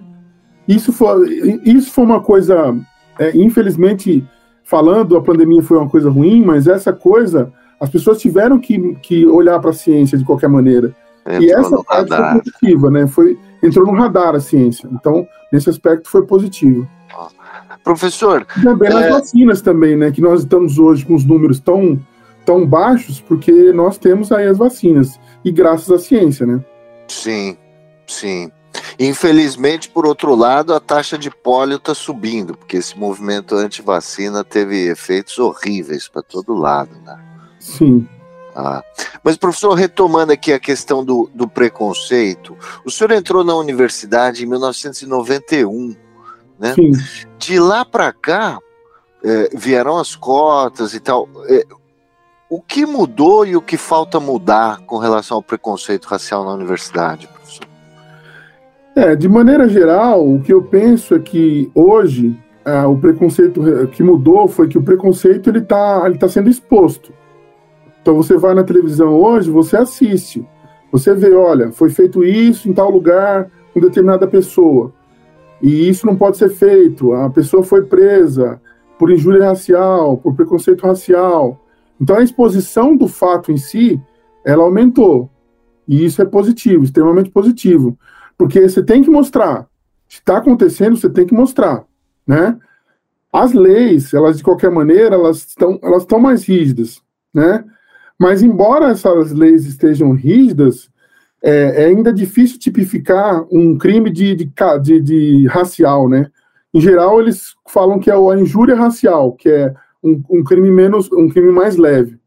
Isso 0.67 0.93
foi, 0.93 1.61
isso 1.65 1.91
foi 1.91 2.03
uma 2.03 2.21
coisa, 2.21 2.75
é, 3.19 3.35
infelizmente, 3.35 4.23
falando, 4.63 5.17
a 5.17 5.21
pandemia 5.21 5.61
foi 5.61 5.77
uma 5.77 5.89
coisa 5.89 6.09
ruim, 6.09 6.43
mas 6.43 6.67
essa 6.67 6.93
coisa, 6.93 7.51
as 7.79 7.89
pessoas 7.89 8.19
tiveram 8.19 8.59
que, 8.59 8.95
que 9.01 9.25
olhar 9.25 9.59
para 9.59 9.71
a 9.71 9.73
ciência 9.73 10.17
de 10.17 10.23
qualquer 10.23 10.47
maneira. 10.47 10.95
Entrou 11.25 11.41
e 11.41 11.51
essa 11.51 11.83
parte 11.83 12.09
radar. 12.11 12.31
foi 12.31 12.41
positiva, 12.41 12.91
né? 12.91 13.07
Foi, 13.07 13.37
entrou 13.61 13.85
no 13.85 13.93
radar 13.93 14.35
a 14.35 14.39
ciência. 14.39 14.89
Então, 14.91 15.27
nesse 15.51 15.69
aspecto, 15.69 16.09
foi 16.09 16.25
positivo. 16.25 16.87
Professor. 17.83 18.45
Também 18.61 18.89
é... 18.89 18.93
nas 18.93 19.09
vacinas 19.09 19.61
também, 19.61 19.95
né? 19.95 20.11
Que 20.11 20.21
nós 20.21 20.41
estamos 20.41 20.77
hoje 20.79 21.05
com 21.05 21.15
os 21.15 21.25
números 21.25 21.59
tão, 21.59 21.99
tão 22.45 22.65
baixos, 22.65 23.21
porque 23.21 23.71
nós 23.71 23.97
temos 23.97 24.31
aí 24.31 24.47
as 24.47 24.57
vacinas 24.57 25.19
e 25.43 25.51
graças 25.51 25.91
à 25.91 25.97
ciência, 25.97 26.45
né? 26.45 26.63
Sim, 27.07 27.57
sim. 28.07 28.51
Infelizmente, 28.99 29.89
por 29.89 30.05
outro 30.05 30.35
lado, 30.35 30.73
a 30.73 30.79
taxa 30.79 31.17
de 31.17 31.29
pólio 31.29 31.77
está 31.77 31.93
subindo, 31.93 32.55
porque 32.55 32.77
esse 32.77 32.97
movimento 32.97 33.55
anti-vacina 33.55 34.43
teve 34.43 34.87
efeitos 34.87 35.37
horríveis 35.37 36.07
para 36.07 36.21
todo 36.21 36.53
lado, 36.53 36.91
né? 37.05 37.19
Sim. 37.59 38.07
Ah. 38.55 38.83
Mas, 39.23 39.37
professor, 39.37 39.73
retomando 39.73 40.31
aqui 40.31 40.53
a 40.53 40.59
questão 40.59 41.03
do, 41.03 41.29
do 41.33 41.47
preconceito, 41.47 42.55
o 42.85 42.91
senhor 42.91 43.11
entrou 43.11 43.43
na 43.43 43.55
universidade 43.55 44.43
em 44.43 44.47
1991, 44.47 45.95
né? 46.63 46.73
Sim. 46.73 46.93
De 47.37 47.59
lá 47.59 47.83
para 47.83 48.13
cá, 48.13 48.57
é, 49.21 49.49
vieram 49.53 49.97
as 49.97 50.15
cotas 50.15 50.93
e 50.93 50.99
tal. 51.01 51.27
É, 51.49 51.65
o 52.49 52.61
que 52.61 52.85
mudou 52.85 53.45
e 53.45 53.57
o 53.57 53.61
que 53.61 53.75
falta 53.75 54.17
mudar 54.17 54.79
com 54.85 54.97
relação 54.97 55.35
ao 55.35 55.43
preconceito 55.43 56.05
racial 56.05 56.45
na 56.45 56.53
universidade, 56.53 57.27
professor? 57.27 57.67
É, 58.95 59.13
de 59.13 59.27
maneira 59.27 59.67
geral, 59.67 60.25
o 60.25 60.41
que 60.41 60.53
eu 60.53 60.63
penso 60.63 61.15
é 61.15 61.19
que 61.19 61.69
hoje 61.75 62.39
é, 62.63 62.85
o 62.85 62.95
preconceito 62.95 63.61
que 63.91 64.01
mudou 64.01 64.47
foi 64.47 64.69
que 64.69 64.77
o 64.77 64.83
preconceito 64.83 65.49
ele 65.49 65.59
está 65.59 66.03
ele 66.05 66.17
tá 66.17 66.29
sendo 66.29 66.49
exposto. 66.49 67.11
Então 68.01 68.15
você 68.15 68.37
vai 68.37 68.53
na 68.53 68.63
televisão 68.63 69.19
hoje, 69.19 69.51
você 69.51 69.75
assiste, 69.75 70.47
você 70.91 71.13
vê, 71.13 71.33
olha, 71.33 71.73
foi 71.73 71.89
feito 71.89 72.23
isso 72.23 72.69
em 72.69 72.73
tal 72.73 72.89
lugar 72.89 73.49
com 73.73 73.81
determinada 73.81 74.27
pessoa 74.27 74.93
e 75.63 75.87
isso 75.87 76.05
não 76.05 76.17
pode 76.17 76.35
ser 76.35 76.49
feito. 76.49 77.13
A 77.13 77.29
pessoa 77.29 77.63
foi 77.63 77.85
presa 77.85 78.61
por 78.99 79.09
injúria 79.09 79.45
racial, 79.45 80.17
por 80.17 80.35
preconceito 80.35 80.85
racial. 80.85 81.65
Então 81.99 82.17
a 82.17 82.21
exposição 82.21 82.97
do 82.97 83.07
fato 83.07 83.49
em 83.49 83.55
si, 83.55 83.97
ela 84.45 84.65
aumentou. 84.65 85.29
E 85.87 86.03
isso 86.03 86.21
é 86.21 86.25
positivo, 86.25 86.83
extremamente 86.83 87.29
positivo. 87.29 87.97
Porque 88.37 88.67
você 88.67 88.83
tem 88.83 89.01
que 89.01 89.09
mostrar. 89.09 89.65
Se 90.05 90.17
está 90.17 90.37
acontecendo, 90.37 90.97
você 90.97 91.09
tem 91.09 91.25
que 91.25 91.33
mostrar, 91.33 91.85
né? 92.27 92.59
As 93.31 93.53
leis, 93.53 94.13
elas 94.13 94.37
de 94.37 94.43
qualquer 94.43 94.69
maneira, 94.69 95.15
elas 95.15 95.37
estão, 95.37 95.79
elas 95.81 96.03
estão 96.03 96.19
mais 96.19 96.45
rígidas, 96.45 97.01
né? 97.33 97.63
Mas 98.19 98.43
embora 98.43 98.89
essas 98.89 99.31
leis 99.31 99.65
estejam 99.65 100.11
rígidas, 100.11 100.89
é, 101.43 101.83
é 101.83 101.85
ainda 101.87 102.13
difícil 102.13 102.57
tipificar 102.57 103.45
um 103.51 103.77
crime 103.77 104.09
de, 104.09 104.33
de, 104.33 104.51
de, 104.81 104.99
de, 105.01 105.47
racial, 105.47 106.07
né? 106.07 106.31
Em 106.73 106.79
geral, 106.79 107.19
eles 107.19 107.53
falam 107.67 107.99
que 107.99 108.09
é 108.09 108.13
a 108.13 108.39
injúria 108.39 108.75
racial, 108.75 109.33
que 109.33 109.49
é 109.49 109.73
um, 110.01 110.23
um 110.29 110.43
crime 110.43 110.71
menos, 110.71 111.11
um 111.11 111.29
crime 111.29 111.51
mais 111.51 111.75
leve. 111.75 112.17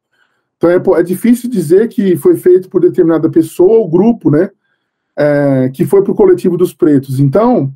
Então 0.57 0.71
é, 0.71 0.77
é, 0.77 1.03
difícil 1.03 1.51
dizer 1.51 1.89
que 1.89 2.17
foi 2.17 2.37
feito 2.37 2.69
por 2.69 2.81
determinada 2.81 3.31
pessoa 3.31 3.79
ou 3.79 3.89
grupo, 3.89 4.31
né? 4.31 4.51
É, 5.19 5.71
que 5.73 5.87
foi 5.87 6.03
para 6.03 6.13
o 6.13 6.15
coletivo 6.15 6.59
dos 6.59 6.75
pretos. 6.75 7.19
Então, 7.19 7.73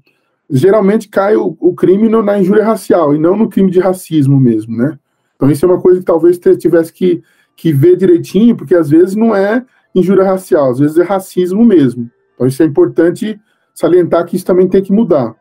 geralmente 0.51 1.09
cai 1.09 1.37
o, 1.37 1.57
o 1.59 1.75
crime 1.75 2.07
no, 2.07 2.23
na 2.23 2.39
injúria 2.39 2.65
racial 2.65 3.15
e 3.15 3.19
não 3.19 3.35
no 3.35 3.49
crime 3.49 3.71
de 3.71 3.81
racismo 3.81 4.39
mesmo, 4.39 4.77
né? 4.77 4.99
Então 5.37 5.51
isso 5.51 5.65
é 5.65 5.69
uma 5.69 5.81
coisa 5.81 6.01
que 6.01 6.07
talvez 6.07 6.39
tivesse 6.59 6.93
que, 6.93 7.23
que 7.57 7.73
ver 7.73 7.97
direitinho, 7.97 8.55
porque 8.55 8.75
às 8.75 8.91
vezes 8.91 9.17
não 9.17 9.35
é 9.35 9.65
injúria 9.95 10.25
racial, 10.25 10.71
às 10.71 10.79
vezes 10.79 10.99
é 10.99 11.03
racismo 11.03 11.65
mesmo. 11.65 12.11
Então 12.35 12.47
isso 12.47 12.63
é 12.63 12.67
importante 12.67 13.39
salientar 13.75 14.25
que 14.25 14.37
isso 14.37 14.47
também 14.47 14.69
tem 14.69 14.83
que 14.83 14.93
mudar. 14.93 15.35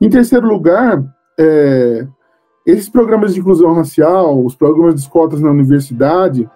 Em 0.00 0.08
terceiro 0.08 0.46
lugar, 0.46 1.02
é, 1.38 2.06
esses 2.66 2.88
programas 2.88 3.34
de 3.34 3.40
inclusão 3.40 3.74
racial, 3.74 4.44
os 4.44 4.54
programas 4.54 5.02
de 5.02 5.08
cotas 5.08 5.40
na 5.40 5.50
universidade, 5.50 6.48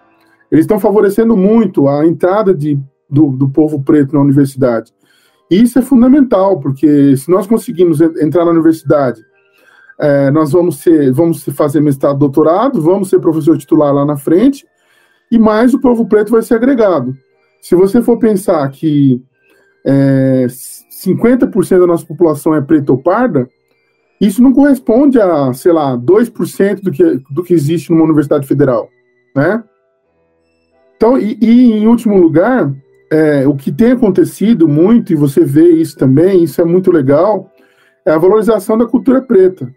eles 0.50 0.64
estão 0.64 0.78
favorecendo 0.78 1.36
muito 1.36 1.88
a 1.88 2.06
entrada 2.06 2.54
de, 2.54 2.78
do, 3.08 3.30
do 3.30 3.48
povo 3.48 3.82
preto 3.82 4.14
na 4.14 4.20
universidade. 4.20 4.92
E 5.50 5.62
isso 5.62 5.78
é 5.78 5.82
fundamental, 5.82 6.58
porque 6.58 7.16
se 7.16 7.30
nós 7.30 7.46
conseguimos 7.46 8.00
entrar 8.00 8.44
na 8.44 8.50
universidade, 8.50 9.22
é, 9.98 10.30
nós 10.30 10.52
vamos 10.52 10.78
ser, 10.78 11.12
vamos 11.12 11.44
fazer 11.44 11.80
mestrado, 11.80 12.18
doutorado, 12.18 12.80
vamos 12.80 13.08
ser 13.08 13.20
professor 13.20 13.56
titular 13.56 13.92
lá 13.92 14.04
na 14.04 14.16
frente, 14.16 14.66
e 15.34 15.38
mais 15.38 15.74
o 15.74 15.80
povo 15.80 16.06
preto 16.06 16.30
vai 16.30 16.42
ser 16.42 16.54
agregado. 16.54 17.16
Se 17.60 17.74
você 17.74 18.00
for 18.00 18.18
pensar 18.18 18.68
que 18.70 19.20
é, 19.84 20.46
50% 20.46 21.80
da 21.80 21.86
nossa 21.86 22.06
população 22.06 22.54
é 22.54 22.60
preta 22.60 22.92
ou 22.92 22.98
parda, 22.98 23.48
isso 24.20 24.40
não 24.40 24.52
corresponde 24.52 25.20
a, 25.20 25.52
sei 25.52 25.72
lá, 25.72 25.96
2% 25.96 26.82
do 26.82 26.92
que, 26.92 27.20
do 27.30 27.42
que 27.42 27.52
existe 27.52 27.90
numa 27.90 28.04
universidade 28.04 28.46
federal, 28.46 28.88
né? 29.34 29.62
Então, 30.96 31.18
e, 31.18 31.36
e 31.40 31.72
em 31.72 31.86
último 31.88 32.16
lugar, 32.16 32.72
é, 33.10 33.46
o 33.46 33.56
que 33.56 33.72
tem 33.72 33.92
acontecido 33.92 34.68
muito, 34.68 35.12
e 35.12 35.16
você 35.16 35.44
vê 35.44 35.68
isso 35.68 35.98
também, 35.98 36.44
isso 36.44 36.60
é 36.60 36.64
muito 36.64 36.92
legal, 36.92 37.50
é 38.06 38.12
a 38.12 38.18
valorização 38.18 38.78
da 38.78 38.86
cultura 38.86 39.20
preta. 39.20 39.68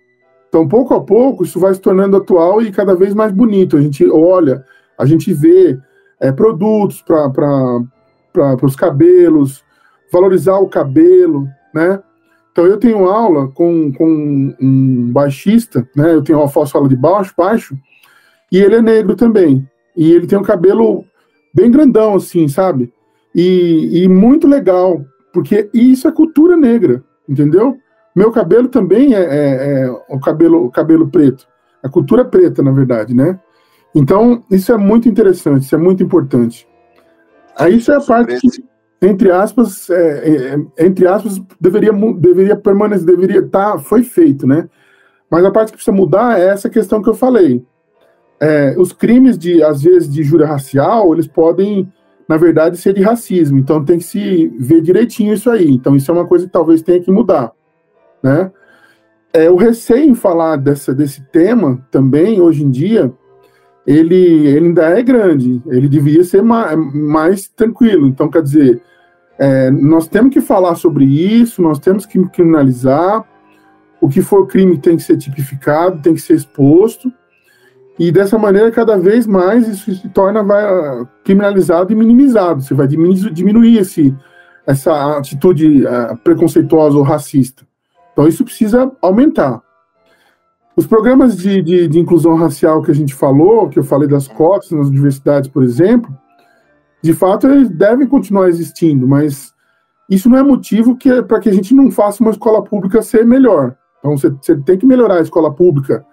Então, 0.48 0.68
pouco 0.68 0.94
a 0.94 1.02
pouco, 1.02 1.44
isso 1.44 1.60
vai 1.60 1.74
se 1.74 1.82
tornando 1.82 2.16
atual 2.16 2.62
e 2.62 2.72
cada 2.72 2.96
vez 2.96 3.14
mais 3.14 3.32
bonito. 3.32 3.76
A 3.76 3.82
gente 3.82 4.08
olha, 4.10 4.64
a 4.98 5.06
gente 5.06 5.34
vê 5.34 5.80
é, 6.20 6.32
produtos 6.32 7.02
para 7.02 7.86
os 8.62 8.76
cabelos, 8.76 9.64
valorizar 10.12 10.58
o 10.58 10.68
cabelo, 10.68 11.48
né? 11.74 12.02
Então 12.52 12.66
eu 12.66 12.78
tenho 12.78 13.08
aula 13.08 13.50
com, 13.50 13.92
com 13.94 14.56
um 14.60 15.12
baixista, 15.12 15.88
né? 15.96 16.14
Eu 16.14 16.24
tenho, 16.24 16.48
faço 16.48 16.76
aula 16.76 16.90
de 16.90 16.96
baixo, 16.96 17.34
baixo, 17.38 17.78
e 18.52 18.58
ele 18.58 18.76
é 18.76 18.82
negro 18.82 19.16
também. 19.16 19.68
E 19.96 20.12
ele 20.12 20.26
tem 20.26 20.38
um 20.38 20.44
cabelo 20.44 21.06
bem 21.54 21.70
grandão, 21.70 22.16
assim, 22.16 22.48
sabe? 22.48 22.92
E, 23.34 24.04
e 24.04 24.08
muito 24.08 24.48
legal, 24.48 25.06
porque 25.32 25.70
isso 25.74 26.08
é 26.08 26.12
cultura 26.12 26.58
negra, 26.58 27.04
entendeu? 27.30 27.78
Meu 28.16 28.32
cabelo 28.32 28.68
também 28.68 29.14
é, 29.14 29.22
é, 29.22 29.82
é 29.84 29.92
o 30.10 30.20
cabelo, 30.20 30.66
o 30.66 30.72
cabelo 30.72 31.08
preto. 31.08 31.48
A 31.84 31.90
cultura 31.90 32.26
preta, 32.26 32.64
na 32.64 32.72
verdade, 32.72 33.14
né? 33.14 33.40
Então, 33.96 34.44
isso 34.52 34.72
é 34.72 34.78
muito 34.78 35.10
interessante, 35.10 35.64
isso 35.64 35.76
é 35.76 35.78
muito 35.78 36.04
importante. 36.04 36.68
Aí 37.58 37.78
isso 37.78 37.92
é 37.92 37.96
a 37.96 38.02
parte 38.02 38.40
que 38.40 38.64
entre 39.02 39.32
aspas, 39.32 39.90
é, 39.90 40.56
é, 40.78 40.86
entre 40.86 41.08
aspas, 41.08 41.40
deveria, 41.62 41.92
deveria 42.18 42.56
permanecer, 42.56 43.06
deveria 43.06 43.40
estar, 43.40 43.74
tá, 43.74 43.80
foi 43.80 44.04
feito, 44.04 44.48
né? 44.48 44.68
Mas 45.30 45.46
a 45.46 45.52
parte 45.52 45.70
que 45.70 45.78
precisa 45.78 45.96
mudar 45.96 46.40
é 46.40 46.48
essa 46.48 46.70
questão 46.70 47.02
que 47.02 47.10
eu 47.10 47.14
falei. 47.14 47.64
É, 48.40 48.76
os 48.78 48.94
crimes 48.94 49.38
de, 49.38 49.62
às 49.62 49.82
vezes, 49.82 50.12
de 50.12 50.24
júria 50.24 50.48
racial, 50.48 51.14
eles 51.14 51.28
podem, 51.28 51.92
na 52.28 52.38
verdade, 52.38 52.78
ser 52.78 52.94
de 52.94 53.02
racismo. 53.02 53.60
Então 53.60 53.84
tem 53.86 54.00
que 54.00 54.04
se 54.04 54.48
ver 54.60 54.82
direitinho 54.82 55.34
isso 55.34 55.50
aí. 55.50 55.70
Então 55.70 55.96
isso 55.96 56.10
é 56.10 56.14
uma 56.14 56.26
coisa 56.26 56.46
que 56.46 56.52
talvez 56.52 56.82
tenha 56.82 57.02
que 57.02 57.12
mudar, 57.12 57.52
né? 58.24 58.52
É, 59.34 59.52
o 59.52 59.56
receio 59.56 60.10
em 60.10 60.16
falar 60.16 60.56
dessa, 60.56 60.96
desse 60.96 61.22
tema 61.30 61.86
também, 61.92 62.42
hoje 62.42 62.64
em 62.64 62.72
dia, 62.72 63.14
ele, 63.88 64.16
ele 64.16 64.68
ainda 64.68 65.00
é 65.00 65.02
grande, 65.02 65.62
ele 65.68 65.88
devia 65.88 66.22
ser 66.26 66.44
mais, 66.44 67.48
tranquilo. 67.48 68.06
Então, 68.06 68.30
quer 68.30 68.44
dizer, 68.44 68.82
é, 69.40 69.72
nós 69.72 70.10
temos 70.10 70.34
que 70.34 70.42
falar 70.42 70.76
sobre 70.76 71.06
isso, 71.06 71.62
nós 71.62 71.80
temos 71.80 72.06
que 72.06 72.22
criminalizar. 72.28 73.24
O 74.02 74.10
que 74.10 74.22
for 74.22 74.46
crime 74.46 74.78
tem 74.78 74.98
que 74.98 75.04
ser 75.04 75.16
tipificado, 75.16 76.02
tem 76.02 76.14
que 76.14 76.20
ser 76.20 76.34
exposto. 76.34 77.12
E 77.98 78.12
dessa 78.12 78.38
maneira, 78.38 78.70
cada 78.72 78.98
vez 78.98 79.26
mais 79.26 79.66
isso 79.68 79.96
se 79.96 80.10
torna 80.10 80.44
vai, 80.44 80.66
criminalizado 81.24 81.94
e 81.94 81.96
minimizado. 81.96 82.62
Você 82.62 82.74
vai 82.74 82.88
diminuir, 82.88 83.32
diminuir 83.32 83.78
esse, 83.78 84.14
essa 84.68 85.18
atitude 85.18 85.86
uh, 85.86 86.16
preconceituosa 86.18 86.98
ou 86.98 87.04
racista. 87.04 87.66
Então, 88.12 88.28
isso 88.28 88.44
precisa 88.44 88.92
aumentar. 89.02 89.62
Os 90.78 90.86
programas 90.86 91.36
de, 91.36 91.60
de, 91.64 91.88
de, 91.88 92.00
inclusão 92.00 92.36
racial 92.36 92.84
que 92.84 92.92
a 92.92 92.94
gente 92.94 93.16
falou, 93.16 93.68
que 93.68 93.80
eu 93.80 93.84
falei 93.84 94.08
das 94.08 94.28
cotas 94.28 94.70
nas 94.70 94.90
universidades, 94.90 95.50
por 95.50 95.64
exemplo, 95.64 96.16
de 97.02 97.14
fato 97.14 97.48
eles 97.48 97.68
devem 97.68 98.06
continuar 98.06 98.48
existindo, 98.48 99.08
mas 99.08 99.56
isso 100.08 100.30
não 100.30 100.38
é 100.38 100.44
motivo 100.44 100.96
que 100.96 101.10
é 101.10 101.24
para 101.24 101.40
que 101.40 101.50
a 101.50 101.54
gente 101.54 101.74
não 101.74 101.90
faça 101.90 102.22
uma 102.24 102.30
escola 102.30 102.64
pública 102.64 103.02
ser 103.02 103.26
melhor. 103.26 103.76
Então 103.98 104.16
você, 104.16 104.30
você 104.30 104.56
tem 104.56 104.78
que 104.78 104.86
melhorar 104.86 105.16
a 105.16 105.22
escola 105.22 105.52
pública 105.52 106.06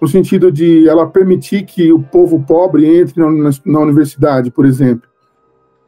no 0.00 0.08
sentido 0.08 0.50
de 0.50 0.88
ela 0.88 1.06
permitir 1.06 1.64
que 1.64 1.92
o 1.92 2.02
povo 2.02 2.42
pobre 2.46 2.86
entre 3.00 3.20
na, 3.20 3.30
na, 3.30 3.50
na 3.66 3.80
universidade, 3.80 4.50
por 4.50 4.64
exemplo. 4.64 5.08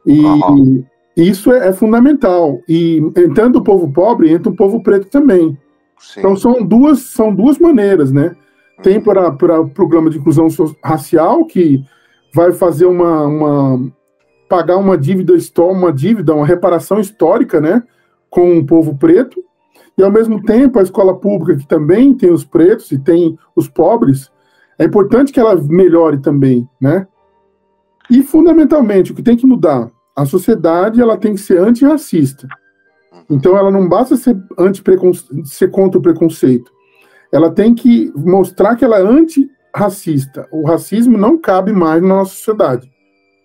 E 0.05 0.19
uhum. 0.19 0.83
isso 1.17 1.51
é, 1.51 1.69
é, 1.69 1.73
fundamental. 1.73 2.59
E 2.69 2.97
entrando 3.17 3.57
o 3.57 3.63
povo 3.63 3.91
pobre, 3.91 4.31
entra 4.31 4.51
o 4.51 4.55
povo 4.55 4.83
preto 4.83 5.09
também. 5.09 5.57
Sim. 6.01 6.19
Então 6.19 6.35
são 6.35 6.63
duas, 6.65 6.99
são 6.99 7.33
duas 7.33 7.57
maneiras, 7.59 8.11
né? 8.11 8.35
Tem 8.81 8.97
uhum. 8.97 9.03
para, 9.03 9.31
para 9.31 9.61
o 9.61 9.69
programa 9.69 10.09
de 10.09 10.17
inclusão 10.17 10.47
racial, 10.83 11.45
que 11.45 11.83
vai 12.33 12.51
fazer 12.51 12.85
uma, 12.85 13.25
uma 13.27 13.91
pagar 14.49 14.77
uma 14.77 14.97
dívida, 14.97 15.33
uma 15.59 15.93
dívida, 15.93 16.33
uma 16.33 16.45
reparação 16.45 16.99
histórica, 16.99 17.61
né? 17.61 17.83
Com 18.29 18.57
o 18.57 18.65
povo 18.65 18.97
preto. 18.97 19.41
E 19.97 20.03
ao 20.03 20.11
mesmo 20.11 20.41
tempo, 20.41 20.79
a 20.79 20.83
escola 20.83 21.17
pública, 21.17 21.59
que 21.59 21.67
também 21.67 22.13
tem 22.13 22.31
os 22.31 22.43
pretos 22.43 22.91
e 22.91 22.97
tem 22.97 23.37
os 23.55 23.67
pobres, 23.67 24.31
é 24.79 24.85
importante 24.85 25.31
que 25.31 25.39
ela 25.39 25.55
melhore 25.55 26.19
também, 26.19 26.67
né? 26.79 27.07
E 28.09 28.23
fundamentalmente, 28.23 29.11
o 29.11 29.15
que 29.15 29.23
tem 29.23 29.37
que 29.37 29.45
mudar? 29.45 29.89
A 30.15 30.25
sociedade 30.25 31.01
ela 31.01 31.17
tem 31.17 31.33
que 31.33 31.41
ser 31.41 31.59
antirracista. 31.59 32.47
Então 33.29 33.57
ela 33.57 33.71
não 33.71 33.87
basta 33.87 34.15
ser, 34.15 34.37
anti 34.57 34.81
ser 35.45 35.69
contra 35.71 35.99
o 35.99 36.01
preconceito. 36.01 36.71
Ela 37.31 37.51
tem 37.51 37.73
que 37.73 38.11
mostrar 38.15 38.75
que 38.75 38.83
ela 38.83 38.99
é 38.99 39.01
antirracista. 39.01 40.47
O 40.51 40.67
racismo 40.67 41.17
não 41.17 41.37
cabe 41.37 41.71
mais 41.71 42.01
na 42.01 42.09
nossa 42.09 42.35
sociedade. 42.35 42.91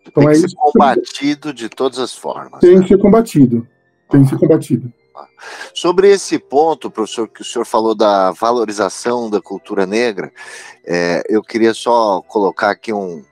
Então, 0.06 0.25
tem 0.25 0.32
que 0.32 0.44
é 0.44 0.49
ser 0.49 0.56
combatido 0.56 1.52
de 1.52 1.68
todas 1.68 1.99
as 1.99 2.14
formas. 2.14 2.61
Tem 2.61 2.76
né? 2.76 2.82
que 2.82 2.88
ser 2.88 2.99
combatido. 2.99 3.66
Tem 4.11 4.23
que 4.23 4.30
ser 4.30 4.38
combatido. 4.38 4.92
Sobre 5.75 6.11
esse 6.11 6.38
ponto, 6.38 6.90
professor, 6.90 7.28
que 7.28 7.40
o 7.40 7.44
senhor 7.44 7.64
falou 7.64 7.94
da 7.94 8.30
valorização 8.32 9.30
da 9.30 9.40
cultura 9.40 9.87
negra, 9.87 10.30
é, 10.85 11.23
eu 11.28 11.42
queria 11.42 11.73
só 11.73 12.20
colocar 12.23 12.70
aqui 12.70 12.92
um, 12.92 13.25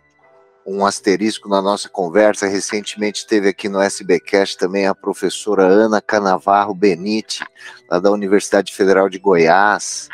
um 0.66 0.86
asterisco 0.86 1.48
na 1.48 1.60
nossa 1.60 1.88
conversa. 1.88 2.46
Recentemente 2.46 3.26
teve 3.26 3.48
aqui 3.48 3.68
no 3.68 3.80
SBcast 3.80 4.58
também 4.58 4.86
a 4.86 4.94
professora 4.94 5.64
Ana 5.64 6.00
Canavarro 6.00 6.74
Benite, 6.74 7.44
lá 7.90 7.98
da 7.98 8.10
Universidade 8.10 8.74
Federal 8.74 9.08
de 9.08 9.18
Goiás, 9.18 10.08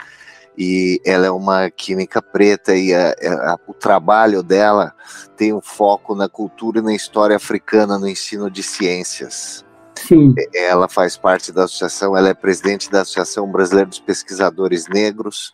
e 0.58 1.00
ela 1.04 1.26
é 1.26 1.30
uma 1.30 1.70
química 1.70 2.20
preta 2.20 2.74
e 2.74 2.92
a, 2.94 3.10
a, 3.10 3.58
o 3.66 3.72
trabalho 3.72 4.42
dela 4.42 4.92
tem 5.36 5.54
um 5.54 5.60
foco 5.60 6.14
na 6.14 6.28
cultura 6.28 6.80
e 6.80 6.82
na 6.82 6.94
história 6.94 7.36
africana 7.36 7.98
no 7.98 8.08
ensino 8.08 8.50
de 8.50 8.62
ciências. 8.62 9.64
Sim. 10.06 10.34
Ela 10.54 10.88
faz 10.88 11.16
parte 11.16 11.52
da 11.52 11.64
associação, 11.64 12.16
ela 12.16 12.30
é 12.30 12.34
presidente 12.34 12.90
da 12.90 13.02
Associação 13.02 13.50
Brasileira 13.50 13.88
dos 13.88 14.00
Pesquisadores 14.00 14.88
Negros 14.88 15.52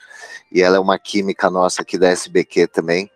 e 0.51 0.63
ela 0.63 0.77
é 0.77 0.81
uma 0.81 0.99
química 0.99 1.51
nossa 1.51 1.83
aqui 1.83 1.99
da 1.99 2.09
SBQ 2.09 2.69
também. 2.69 3.11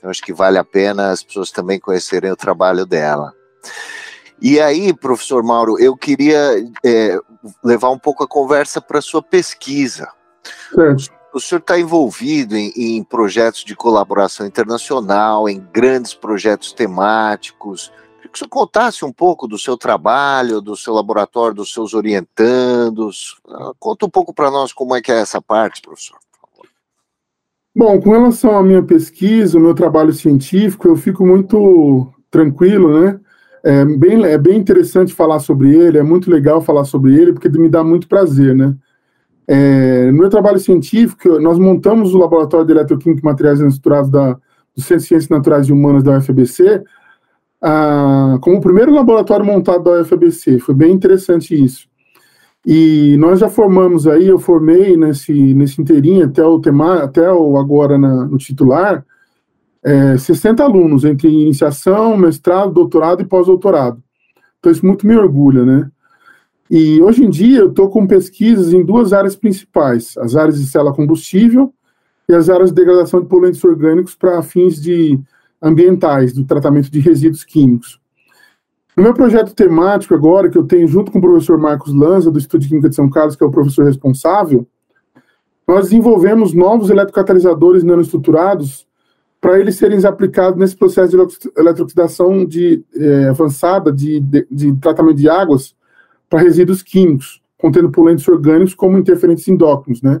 Então, 0.00 0.08
acho 0.08 0.22
que 0.22 0.32
vale 0.32 0.56
a 0.56 0.64
pena 0.64 1.10
as 1.10 1.22
pessoas 1.22 1.50
também 1.50 1.78
conhecerem 1.78 2.32
o 2.32 2.36
trabalho 2.36 2.86
dela. 2.86 3.34
E 4.40 4.58
aí, 4.58 4.94
professor 4.94 5.42
Mauro, 5.42 5.78
eu 5.78 5.94
queria 5.94 6.66
é, 6.82 7.18
levar 7.62 7.90
um 7.90 7.98
pouco 7.98 8.24
a 8.24 8.28
conversa 8.28 8.80
para 8.80 8.98
a 8.98 9.02
sua 9.02 9.22
pesquisa. 9.22 10.08
Certo. 10.74 11.12
O 11.34 11.38
senhor 11.38 11.60
está 11.60 11.78
envolvido 11.78 12.56
em, 12.56 12.72
em, 12.74 13.04
projetos 13.04 13.62
de 13.62 13.76
colaboração 13.76 14.46
internacional, 14.46 15.48
em 15.48 15.60
grandes 15.70 16.14
projetos 16.14 16.72
temáticos. 16.72 17.92
Queria 18.16 18.30
que 18.30 18.36
o 18.36 18.38
senhor 18.38 18.48
contasse 18.48 19.04
um 19.04 19.12
pouco 19.12 19.46
do 19.46 19.58
seu 19.58 19.76
trabalho, 19.76 20.62
do 20.62 20.74
seu 20.74 20.94
laboratório, 20.94 21.54
dos 21.54 21.72
seus 21.72 21.92
orientandos. 21.92 23.38
Conta 23.78 24.06
um 24.06 24.10
pouco 24.10 24.32
para 24.32 24.50
nós 24.50 24.72
como 24.72 24.96
é 24.96 25.02
que 25.02 25.12
é 25.12 25.20
essa 25.20 25.42
parte, 25.42 25.82
professor. 25.82 26.18
Bom, 27.74 28.00
com 28.00 28.10
relação 28.10 28.58
à 28.58 28.62
minha 28.62 28.82
pesquisa, 28.82 29.56
o 29.56 29.60
meu 29.60 29.74
trabalho 29.74 30.12
científico, 30.12 30.88
eu 30.88 30.96
fico 30.96 31.24
muito 31.24 32.12
tranquilo, 32.30 33.00
né? 33.00 33.20
É 33.62 33.84
bem, 33.84 34.24
é 34.24 34.38
bem 34.38 34.58
interessante 34.58 35.14
falar 35.14 35.38
sobre 35.38 35.76
ele, 35.76 35.98
é 35.98 36.02
muito 36.02 36.30
legal 36.30 36.60
falar 36.60 36.84
sobre 36.84 37.14
ele, 37.14 37.32
porque 37.32 37.48
me 37.48 37.68
dá 37.68 37.84
muito 37.84 38.08
prazer, 38.08 38.56
né? 38.56 38.74
É, 39.46 40.10
no 40.10 40.18
meu 40.18 40.30
trabalho 40.30 40.58
científico, 40.58 41.38
nós 41.40 41.58
montamos 41.58 42.14
o 42.14 42.18
Laboratório 42.18 42.66
de 42.66 42.72
Eletroquímica 42.72 43.20
e 43.20 43.24
Materiais 43.24 43.60
Estruturados 43.60 44.10
da, 44.10 44.32
do 44.32 44.80
Centro 44.80 44.98
de 44.98 45.08
Ciências 45.08 45.28
Naturais 45.28 45.68
e 45.68 45.72
Humanas 45.72 46.02
da 46.02 46.16
UFBC, 46.16 46.82
ah, 47.62 48.38
como 48.40 48.56
o 48.56 48.60
primeiro 48.60 48.92
laboratório 48.92 49.44
montado 49.44 49.84
da 49.84 50.00
UFBC. 50.00 50.60
Foi 50.60 50.74
bem 50.74 50.92
interessante 50.92 51.54
isso. 51.54 51.89
E 52.66 53.16
nós 53.16 53.40
já 53.40 53.48
formamos 53.48 54.06
aí, 54.06 54.26
eu 54.26 54.38
formei 54.38 54.96
nesse, 54.96 55.32
nesse 55.54 55.80
inteirinho 55.80 56.26
até 56.26 56.44
o 56.44 56.60
tema, 56.60 57.02
até 57.02 57.32
o 57.32 57.56
agora 57.56 57.96
na, 57.96 58.26
no 58.26 58.36
titular, 58.36 59.04
é, 59.82 60.18
60 60.18 60.62
alunos, 60.62 61.04
entre 61.04 61.28
iniciação, 61.28 62.16
mestrado, 62.16 62.72
doutorado 62.72 63.22
e 63.22 63.24
pós-doutorado. 63.24 64.02
Então 64.58 64.70
isso 64.70 64.84
muito 64.84 65.06
me 65.06 65.16
orgulha, 65.16 65.64
né? 65.64 65.90
E 66.70 67.02
hoje 67.02 67.24
em 67.24 67.30
dia 67.30 67.60
eu 67.60 67.70
estou 67.70 67.88
com 67.88 68.06
pesquisas 68.06 68.72
em 68.72 68.84
duas 68.84 69.12
áreas 69.12 69.34
principais, 69.34 70.16
as 70.18 70.36
áreas 70.36 70.60
de 70.60 70.66
célula 70.66 70.94
combustível 70.94 71.72
e 72.28 72.34
as 72.34 72.48
áreas 72.48 72.70
de 72.70 72.76
degradação 72.76 73.20
de 73.20 73.26
poluentes 73.26 73.64
orgânicos 73.64 74.14
para 74.14 74.40
fins 74.42 74.80
de 74.80 75.18
ambientais, 75.60 76.32
do 76.32 76.44
tratamento 76.44 76.90
de 76.90 77.00
resíduos 77.00 77.42
químicos. 77.42 78.00
No 79.00 79.04
meu 79.04 79.14
projeto 79.14 79.54
temático 79.54 80.14
agora, 80.14 80.50
que 80.50 80.58
eu 80.58 80.64
tenho 80.64 80.86
junto 80.86 81.10
com 81.10 81.18
o 81.20 81.22
professor 81.22 81.56
Marcos 81.56 81.90
Lanza, 81.90 82.30
do 82.30 82.36
Instituto 82.36 82.60
de 82.60 82.68
Química 82.68 82.90
de 82.90 82.94
São 82.94 83.08
Carlos, 83.08 83.34
que 83.34 83.42
é 83.42 83.46
o 83.46 83.50
professor 83.50 83.86
responsável, 83.86 84.68
nós 85.66 85.84
desenvolvemos 85.84 86.52
novos 86.52 86.90
eletrocatalisadores 86.90 87.82
nanoestruturados 87.82 88.86
para 89.40 89.58
eles 89.58 89.76
serem 89.76 90.04
aplicados 90.04 90.60
nesse 90.60 90.76
processo 90.76 91.16
de 91.16 91.38
eletroxidação 91.56 92.44
de, 92.44 92.84
é, 92.94 93.28
avançada 93.28 93.90
de, 93.90 94.20
de, 94.20 94.46
de, 94.50 94.76
tratamento 94.76 95.16
de 95.16 95.30
águas 95.30 95.74
para 96.28 96.42
resíduos 96.42 96.82
químicos, 96.82 97.40
contendo 97.56 97.90
poluentes 97.90 98.28
orgânicos 98.28 98.74
como 98.74 98.98
interferentes 98.98 99.48
endócrinos, 99.48 100.02
né? 100.02 100.20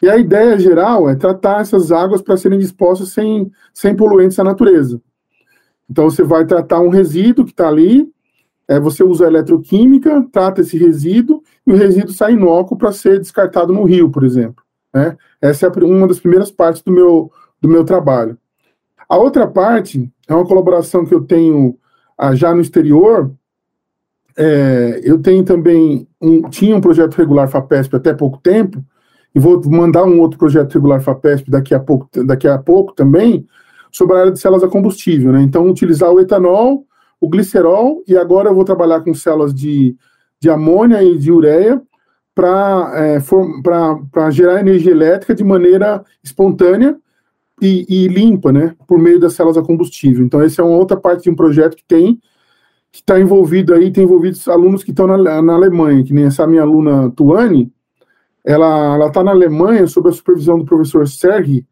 E 0.00 0.08
a 0.08 0.16
ideia 0.16 0.56
geral 0.60 1.10
é 1.10 1.16
tratar 1.16 1.60
essas 1.60 1.90
águas 1.90 2.22
para 2.22 2.36
serem 2.36 2.60
dispostas 2.60 3.08
sem, 3.08 3.50
sem 3.74 3.96
poluentes 3.96 4.38
à 4.38 4.44
natureza. 4.44 5.02
Então, 5.90 6.08
você 6.08 6.22
vai 6.22 6.44
tratar 6.44 6.80
um 6.80 6.88
resíduo 6.88 7.44
que 7.44 7.50
está 7.50 7.68
ali, 7.68 8.08
é, 8.68 8.78
você 8.78 9.02
usa 9.02 9.24
a 9.24 9.28
eletroquímica, 9.28 10.24
trata 10.30 10.60
esse 10.60 10.78
resíduo, 10.78 11.42
e 11.66 11.72
o 11.72 11.76
resíduo 11.76 12.12
sai 12.12 12.34
inócuo 12.34 12.78
para 12.78 12.92
ser 12.92 13.18
descartado 13.18 13.72
no 13.72 13.82
rio, 13.82 14.08
por 14.08 14.22
exemplo. 14.22 14.62
Né? 14.94 15.16
Essa 15.42 15.66
é 15.66 15.84
uma 15.84 16.06
das 16.06 16.20
primeiras 16.20 16.50
partes 16.50 16.82
do 16.82 16.92
meu, 16.92 17.32
do 17.60 17.68
meu 17.68 17.84
trabalho. 17.84 18.38
A 19.08 19.16
outra 19.16 19.46
parte 19.46 20.08
é 20.28 20.34
uma 20.34 20.46
colaboração 20.46 21.04
que 21.04 21.12
eu 21.12 21.22
tenho 21.22 21.76
ah, 22.16 22.32
já 22.34 22.54
no 22.54 22.60
exterior. 22.60 23.32
É, 24.36 25.00
eu 25.02 25.20
tenho 25.20 25.42
também 25.42 26.06
um, 26.20 26.42
tinha 26.48 26.76
um 26.76 26.80
projeto 26.80 27.16
regular 27.16 27.48
FAPESP 27.48 27.96
até 27.96 28.14
pouco 28.14 28.38
tempo, 28.38 28.84
e 29.34 29.40
vou 29.40 29.60
mandar 29.68 30.04
um 30.04 30.20
outro 30.20 30.38
projeto 30.38 30.74
regular 30.74 31.00
FAPESP 31.00 31.50
daqui 31.50 31.74
a 31.74 31.80
pouco, 31.80 32.08
daqui 32.24 32.46
a 32.46 32.58
pouco 32.58 32.92
também, 32.92 33.46
sobre 33.92 34.16
a 34.16 34.20
área 34.20 34.32
de 34.32 34.40
células 34.40 34.62
a 34.62 34.68
combustível. 34.68 35.32
Né? 35.32 35.42
Então, 35.42 35.68
utilizar 35.68 36.10
o 36.10 36.20
etanol, 36.20 36.86
o 37.20 37.28
glicerol, 37.28 38.02
e 38.06 38.16
agora 38.16 38.50
eu 38.50 38.54
vou 38.54 38.64
trabalhar 38.64 39.00
com 39.00 39.14
células 39.14 39.54
de, 39.54 39.96
de 40.40 40.48
amônia 40.48 41.02
e 41.02 41.18
de 41.18 41.30
ureia 41.30 41.80
para 42.34 42.92
é, 42.94 44.30
gerar 44.30 44.60
energia 44.60 44.92
elétrica 44.92 45.34
de 45.34 45.44
maneira 45.44 46.02
espontânea 46.22 46.96
e, 47.60 47.84
e, 47.88 48.08
limpa, 48.08 48.50
né, 48.50 48.74
por 48.86 48.98
meio 48.98 49.20
das 49.20 49.34
células 49.34 49.58
a 49.58 49.62
combustível. 49.62 50.24
Então, 50.24 50.40
essa 50.40 50.62
é 50.62 50.64
uma 50.64 50.78
outra 50.78 50.96
parte 50.96 51.24
de 51.24 51.30
um 51.30 51.34
projeto 51.34 51.76
que 51.76 51.84
tem, 51.84 52.18
que 52.90 53.00
está 53.00 53.20
envolvido 53.20 53.74
aí, 53.74 53.92
tem 53.92 54.04
envolvido 54.04 54.38
alunos 54.48 54.82
que 54.82 54.90
estão 54.90 55.06
na, 55.06 55.42
na 55.42 55.52
Alemanha, 55.52 56.02
que 56.02 56.14
nem 56.14 56.24
essa 56.24 56.46
minha 56.46 56.62
aluna 56.62 57.10
Tuane, 57.10 57.70
ela 58.44 59.06
está 59.06 59.22
na 59.22 59.32
Alemanha 59.32 59.86
sob 59.86 60.08
a 60.08 60.12
supervisão 60.12 60.58
do 60.58 60.64
professor 60.64 61.06
Sergi, 61.06 61.66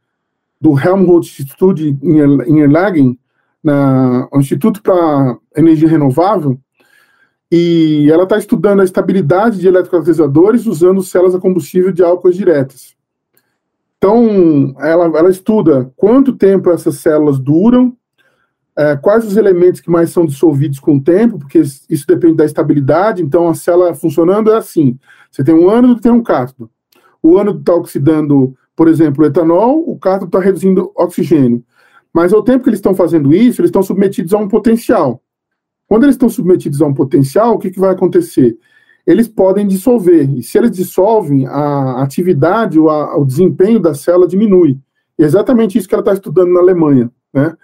do 0.60 0.78
Helmholtz 0.78 1.40
Institute 1.40 1.96
em 2.02 2.60
Erlangen, 2.60 3.18
na, 3.62 4.28
Instituto 4.34 4.82
para 4.82 5.36
Energia 5.56 5.88
Renovável, 5.88 6.58
e 7.50 8.08
ela 8.10 8.24
está 8.24 8.36
estudando 8.36 8.80
a 8.80 8.84
estabilidade 8.84 9.58
de 9.58 9.66
eletrocatalisadores 9.66 10.66
usando 10.66 11.02
células 11.02 11.34
a 11.34 11.40
combustível 11.40 11.90
de 11.92 12.02
álcools 12.02 12.36
diretas. 12.36 12.94
Então, 13.96 14.74
ela, 14.78 15.06
ela 15.06 15.30
estuda 15.30 15.90
quanto 15.96 16.36
tempo 16.36 16.70
essas 16.70 16.96
células 16.96 17.38
duram, 17.38 17.96
é, 18.76 18.96
quais 18.96 19.26
os 19.26 19.36
elementos 19.36 19.80
que 19.80 19.90
mais 19.90 20.10
são 20.10 20.24
dissolvidos 20.24 20.78
com 20.78 20.96
o 20.96 21.02
tempo, 21.02 21.38
porque 21.38 21.58
isso 21.58 22.06
depende 22.06 22.36
da 22.36 22.44
estabilidade. 22.44 23.22
Então, 23.22 23.48
a 23.48 23.54
célula 23.54 23.92
funcionando 23.94 24.52
é 24.52 24.56
assim: 24.56 24.96
você 25.30 25.42
tem 25.42 25.54
um 25.54 25.68
ânodo 25.68 25.98
e 25.98 26.00
tem 26.00 26.12
um 26.12 26.22
cátodo. 26.22 26.70
O 27.20 27.36
ânodo 27.36 27.58
está 27.58 27.74
oxidando, 27.74 28.56
por 28.78 28.86
exemplo, 28.86 29.24
o 29.24 29.26
etanol, 29.26 29.82
o 29.90 29.98
cátodo 29.98 30.26
está 30.26 30.38
reduzindo 30.38 30.92
oxigênio. 30.94 31.64
Mas 32.14 32.32
ao 32.32 32.44
tempo 32.44 32.62
que 32.62 32.70
eles 32.70 32.78
estão 32.78 32.94
fazendo 32.94 33.34
isso, 33.34 33.60
eles 33.60 33.70
estão 33.70 33.82
submetidos 33.82 34.32
a 34.32 34.38
um 34.38 34.46
potencial. 34.46 35.20
Quando 35.88 36.04
eles 36.04 36.14
estão 36.14 36.28
submetidos 36.28 36.80
a 36.80 36.86
um 36.86 36.94
potencial, 36.94 37.54
o 37.54 37.58
que, 37.58 37.72
que 37.72 37.80
vai 37.80 37.90
acontecer? 37.90 38.56
Eles 39.04 39.26
podem 39.26 39.66
dissolver. 39.66 40.30
E 40.30 40.44
se 40.44 40.56
eles 40.56 40.70
dissolvem, 40.70 41.44
a 41.48 42.00
atividade, 42.00 42.78
o, 42.78 42.88
a, 42.88 43.18
o 43.18 43.24
desempenho 43.24 43.80
da 43.80 43.94
célula 43.94 44.28
diminui. 44.28 44.78
E 45.18 45.24
é 45.24 45.26
exatamente 45.26 45.76
isso 45.76 45.88
que 45.88 45.94
ela 45.96 46.02
está 46.02 46.12
estudando 46.12 46.52
na 46.52 46.60
Alemanha. 46.60 47.10
Né? 47.34 47.56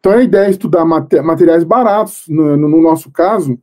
Então 0.00 0.12
a 0.12 0.22
ideia 0.22 0.46
é 0.46 0.50
estudar 0.50 0.86
materiais 0.86 1.64
baratos. 1.64 2.22
No, 2.30 2.56
no, 2.56 2.80
nosso 2.80 3.10
caso, 3.10 3.58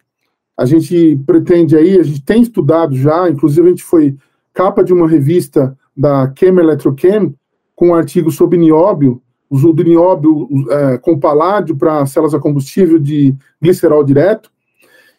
a 0.56 0.64
gente 0.64 1.20
pretende 1.26 1.76
aí, 1.76 2.00
a 2.00 2.04
gente 2.04 2.24
tem 2.24 2.44
estudado 2.44 2.96
já, 2.96 3.28
inclusive 3.28 3.66
a 3.66 3.70
gente 3.72 3.84
foi 3.84 4.16
capa 4.54 4.84
de 4.84 4.94
uma 4.94 5.10
revista 5.10 5.76
da 5.96 6.32
Chem 6.38 6.58
Electrochem 6.58 7.36
com 7.76 7.90
um 7.90 7.96
artigo 7.96 8.32
sobre 8.32 8.58
nióbio, 8.58 9.22
uso 9.50 9.72
do 9.72 9.84
nióbio 9.84 10.48
é, 10.70 10.98
com 10.98 11.20
paládio 11.20 11.76
para 11.76 12.06
células 12.06 12.34
a 12.34 12.40
combustível 12.40 12.98
de 12.98 13.36
glicerol 13.62 14.04
direto. 14.04 14.52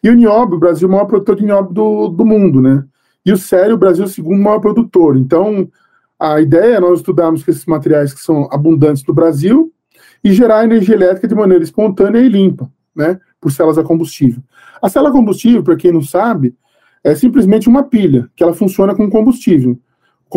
E 0.03 0.09
o 0.09 0.13
nióbio, 0.13 0.57
o 0.57 0.59
Brasil 0.59 0.87
é 0.87 0.89
o 0.89 0.91
maior 0.91 1.05
produtor 1.05 1.35
de 1.35 1.45
nióbio 1.45 1.73
do, 1.73 2.07
do 2.09 2.25
mundo, 2.25 2.61
né? 2.61 2.83
E 3.25 3.31
o 3.31 3.37
sério, 3.37 3.75
o 3.75 3.77
Brasil 3.77 4.03
é 4.03 4.07
o 4.07 4.09
segundo 4.09 4.41
maior 4.41 4.59
produtor. 4.59 5.17
Então, 5.17 5.67
a 6.19 6.39
ideia 6.39 6.75
é 6.75 6.79
nós 6.79 6.99
estudarmos 6.99 7.47
esses 7.47 7.65
materiais 7.65 8.13
que 8.13 8.21
são 8.21 8.47
abundantes 8.51 9.03
no 9.05 9.13
Brasil 9.13 9.71
e 10.23 10.31
gerar 10.31 10.63
energia 10.63 10.95
elétrica 10.95 11.27
de 11.27 11.35
maneira 11.35 11.63
espontânea 11.63 12.19
e 12.19 12.29
limpa, 12.29 12.69
né? 12.95 13.19
Por 13.41 13.51
células 13.51 13.77
a 13.77 13.83
combustível. 13.83 14.43
A 14.81 14.89
célula 14.89 15.09
a 15.09 15.13
combustível, 15.13 15.63
para 15.63 15.75
quem 15.75 15.91
não 15.91 16.01
sabe, 16.01 16.55
é 17.03 17.15
simplesmente 17.15 17.69
uma 17.69 17.83
pilha, 17.83 18.29
que 18.35 18.43
ela 18.43 18.53
funciona 18.53 18.95
com 18.95 19.09
combustível. 19.09 19.79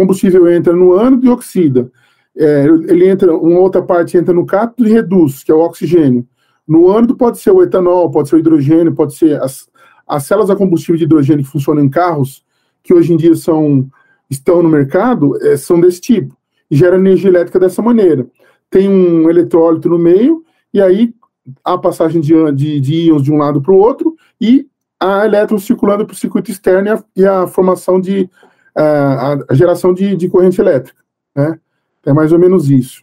Combustível 0.00 0.48
entra 0.52 0.72
no 0.72 0.92
ânodo 0.92 1.26
e 1.26 1.28
oxida 1.28 1.90
é, 2.38 2.66
ele 2.66 3.08
entra, 3.08 3.36
uma 3.36 3.58
outra 3.58 3.82
parte 3.82 4.16
entra 4.16 4.32
no 4.32 4.46
cátodo 4.46 4.88
e 4.88 4.92
reduz, 4.92 5.42
que 5.42 5.50
é 5.50 5.54
o 5.54 5.60
oxigênio. 5.60 6.24
No 6.66 6.88
ânodo 6.88 7.16
pode 7.16 7.38
ser 7.38 7.50
o 7.50 7.62
etanol, 7.62 8.10
pode 8.10 8.28
ser 8.28 8.36
o 8.36 8.38
hidrogênio, 8.38 8.94
pode 8.94 9.16
ser 9.16 9.42
as, 9.42 9.68
as 10.06 10.24
células 10.24 10.48
a 10.48 10.54
combustível 10.54 10.96
de 10.96 11.04
hidrogênio 11.04 11.44
que 11.44 11.50
funcionam 11.50 11.82
em 11.82 11.88
carros, 11.88 12.44
que 12.82 12.94
hoje 12.94 13.12
em 13.12 13.16
dia 13.16 13.34
são, 13.34 13.88
estão 14.30 14.62
no 14.62 14.68
mercado, 14.68 15.36
é, 15.44 15.56
são 15.56 15.80
desse 15.80 16.00
tipo, 16.00 16.36
e 16.70 16.76
gera 16.76 16.96
energia 16.96 17.28
elétrica 17.28 17.58
dessa 17.58 17.82
maneira. 17.82 18.24
Tem 18.70 18.88
um 18.88 19.28
eletrólito 19.28 19.88
no 19.88 19.98
meio, 19.98 20.44
e 20.72 20.80
aí 20.80 21.12
a 21.64 21.76
passagem 21.76 22.20
de, 22.20 22.34
de, 22.52 22.80
de 22.80 22.94
íons 23.06 23.22
de 23.22 23.32
um 23.32 23.38
lado 23.38 23.60
para 23.60 23.72
o 23.72 23.78
outro, 23.78 24.14
e 24.40 24.68
a 25.00 25.24
elétron 25.24 25.58
circulando 25.58 26.06
para 26.06 26.14
o 26.14 26.16
circuito 26.16 26.50
externo 26.50 26.88
e 26.88 26.90
a, 26.90 27.04
e 27.16 27.26
a 27.26 27.46
formação 27.46 28.00
de, 28.00 28.30
a, 28.82 29.38
a 29.48 29.54
geração 29.54 29.92
de, 29.92 30.16
de 30.16 30.28
corrente 30.28 30.60
elétrica, 30.60 31.02
né? 31.34 31.58
É 32.04 32.12
mais 32.12 32.32
ou 32.32 32.38
menos 32.38 32.70
isso. 32.70 33.02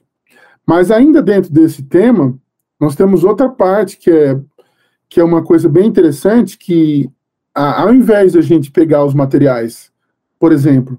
Mas 0.66 0.90
ainda 0.90 1.22
dentro 1.22 1.52
desse 1.52 1.84
tema, 1.84 2.38
nós 2.80 2.96
temos 2.96 3.24
outra 3.24 3.48
parte 3.50 3.98
que 3.98 4.10
é, 4.10 4.40
que 5.08 5.20
é 5.20 5.24
uma 5.24 5.44
coisa 5.44 5.70
bem 5.70 5.88
interessante, 5.88 6.58
que 6.58 7.10
ao 7.54 7.94
invés 7.94 8.34
de 8.34 8.40
a 8.40 8.42
gente 8.42 8.72
pegar 8.72 9.06
os 9.06 9.14
materiais, 9.14 9.92
por 10.40 10.52
exemplo, 10.52 10.98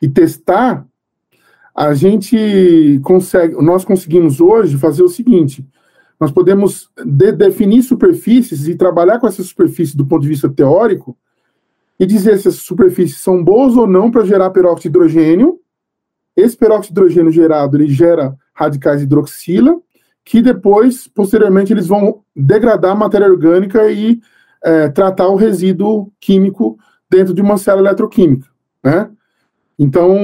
e 0.00 0.08
testar, 0.08 0.84
a 1.74 1.94
gente 1.94 3.00
consegue, 3.04 3.54
nós 3.62 3.84
conseguimos 3.84 4.40
hoje 4.40 4.76
fazer 4.76 5.02
o 5.02 5.08
seguinte, 5.08 5.66
nós 6.18 6.30
podemos 6.30 6.90
de, 7.04 7.32
definir 7.32 7.82
superfícies 7.82 8.66
e 8.66 8.74
trabalhar 8.74 9.18
com 9.18 9.26
essas 9.26 9.46
superfícies 9.46 9.94
do 9.94 10.06
ponto 10.06 10.22
de 10.22 10.28
vista 10.28 10.48
teórico 10.48 11.16
e 12.02 12.06
dizer 12.06 12.32
se 12.32 12.48
essas 12.48 12.56
superfícies 12.56 13.18
são 13.18 13.44
boas 13.44 13.76
ou 13.76 13.86
não 13.86 14.10
para 14.10 14.24
gerar 14.24 14.50
peróxido 14.50 14.98
de 14.98 15.06
hidrogênio 15.06 15.62
esse 16.36 16.56
peróxido 16.56 16.94
de 16.94 17.00
hidrogênio 17.00 17.30
gerado, 17.30 17.76
ele 17.76 17.86
gera 17.86 18.34
radicais 18.52 18.98
de 18.98 19.04
hidroxila, 19.04 19.78
que 20.24 20.42
depois, 20.42 21.06
posteriormente, 21.06 21.72
eles 21.72 21.86
vão 21.86 22.22
degradar 22.34 22.92
a 22.92 22.96
matéria 22.96 23.28
orgânica 23.28 23.88
e 23.88 24.20
é, 24.64 24.88
tratar 24.88 25.28
o 25.28 25.36
resíduo 25.36 26.10
químico 26.20 26.76
dentro 27.08 27.32
de 27.32 27.40
uma 27.40 27.56
célula 27.56 27.90
eletroquímica, 27.90 28.48
né? 28.82 29.08
Então, 29.78 30.16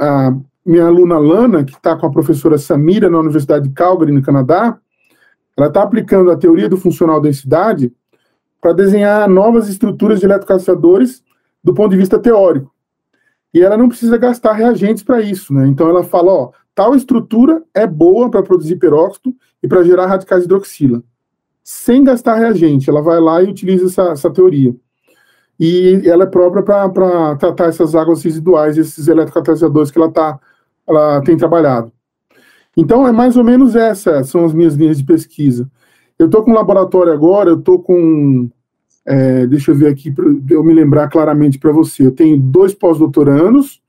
a 0.00 0.36
minha 0.64 0.86
aluna 0.86 1.18
Lana, 1.18 1.64
que 1.64 1.72
está 1.72 1.96
com 1.96 2.06
a 2.06 2.10
professora 2.10 2.58
Samira 2.58 3.08
na 3.08 3.18
Universidade 3.18 3.68
de 3.68 3.74
Calgary, 3.74 4.10
no 4.10 4.22
Canadá, 4.22 4.78
ela 5.56 5.68
está 5.68 5.82
aplicando 5.82 6.30
a 6.30 6.36
teoria 6.36 6.68
do 6.68 6.76
funcional 6.76 7.20
densidade 7.20 7.92
para 8.60 8.72
desenhar 8.72 9.28
novas 9.28 9.68
estruturas 9.68 10.20
de 10.20 10.26
eletrocaçadores 10.26 11.22
do 11.62 11.72
ponto 11.74 11.90
de 11.90 11.96
vista 11.96 12.18
teórico 12.18 12.72
e 13.52 13.60
ela 13.60 13.76
não 13.76 13.88
precisa 13.88 14.16
gastar 14.16 14.52
reagentes 14.52 15.02
para 15.02 15.20
isso, 15.20 15.52
né? 15.52 15.66
Então 15.66 15.88
ela 15.88 16.04
fala, 16.04 16.32
ó, 16.32 16.50
tal 16.74 16.94
estrutura 16.94 17.62
é 17.74 17.86
boa 17.86 18.30
para 18.30 18.42
produzir 18.42 18.76
peróxido 18.76 19.34
e 19.62 19.68
para 19.68 19.82
gerar 19.82 20.06
radicais 20.06 20.44
hidroxila, 20.44 21.02
sem 21.62 22.04
gastar 22.04 22.36
reagente. 22.36 22.88
Ela 22.88 23.02
vai 23.02 23.20
lá 23.20 23.42
e 23.42 23.48
utiliza 23.48 23.86
essa, 23.86 24.12
essa 24.12 24.30
teoria. 24.30 24.74
E 25.58 26.02
ela 26.06 26.24
é 26.24 26.26
própria 26.26 26.62
para 26.62 27.36
tratar 27.36 27.66
essas 27.66 27.94
águas 27.94 28.22
residuais, 28.22 28.78
esses 28.78 29.08
eletrocatalisadores 29.08 29.90
que 29.90 29.98
ela, 29.98 30.10
tá, 30.10 30.38
ela 30.88 31.20
tem 31.20 31.36
trabalhado. 31.36 31.92
Então 32.76 33.06
é 33.06 33.12
mais 33.12 33.36
ou 33.36 33.44
menos 33.44 33.76
essa, 33.76 34.24
são 34.24 34.44
as 34.44 34.54
minhas 34.54 34.74
linhas 34.74 34.96
de 34.96 35.04
pesquisa. 35.04 35.68
Eu 36.20 36.26
estou 36.26 36.44
com 36.44 36.50
um 36.50 36.54
laboratório 36.54 37.14
agora, 37.14 37.48
eu 37.48 37.58
estou 37.58 37.82
com 37.82 38.50
é, 39.06 39.46
deixa 39.46 39.70
eu 39.70 39.74
ver 39.74 39.88
aqui, 39.88 40.12
para 40.12 40.26
eu 40.50 40.62
me 40.62 40.74
lembrar 40.74 41.08
claramente 41.08 41.58
para 41.58 41.72
você. 41.72 42.04
Eu 42.04 42.12
tenho 42.12 42.36
dois 42.36 42.74
pós-doutorandos, 42.74 43.80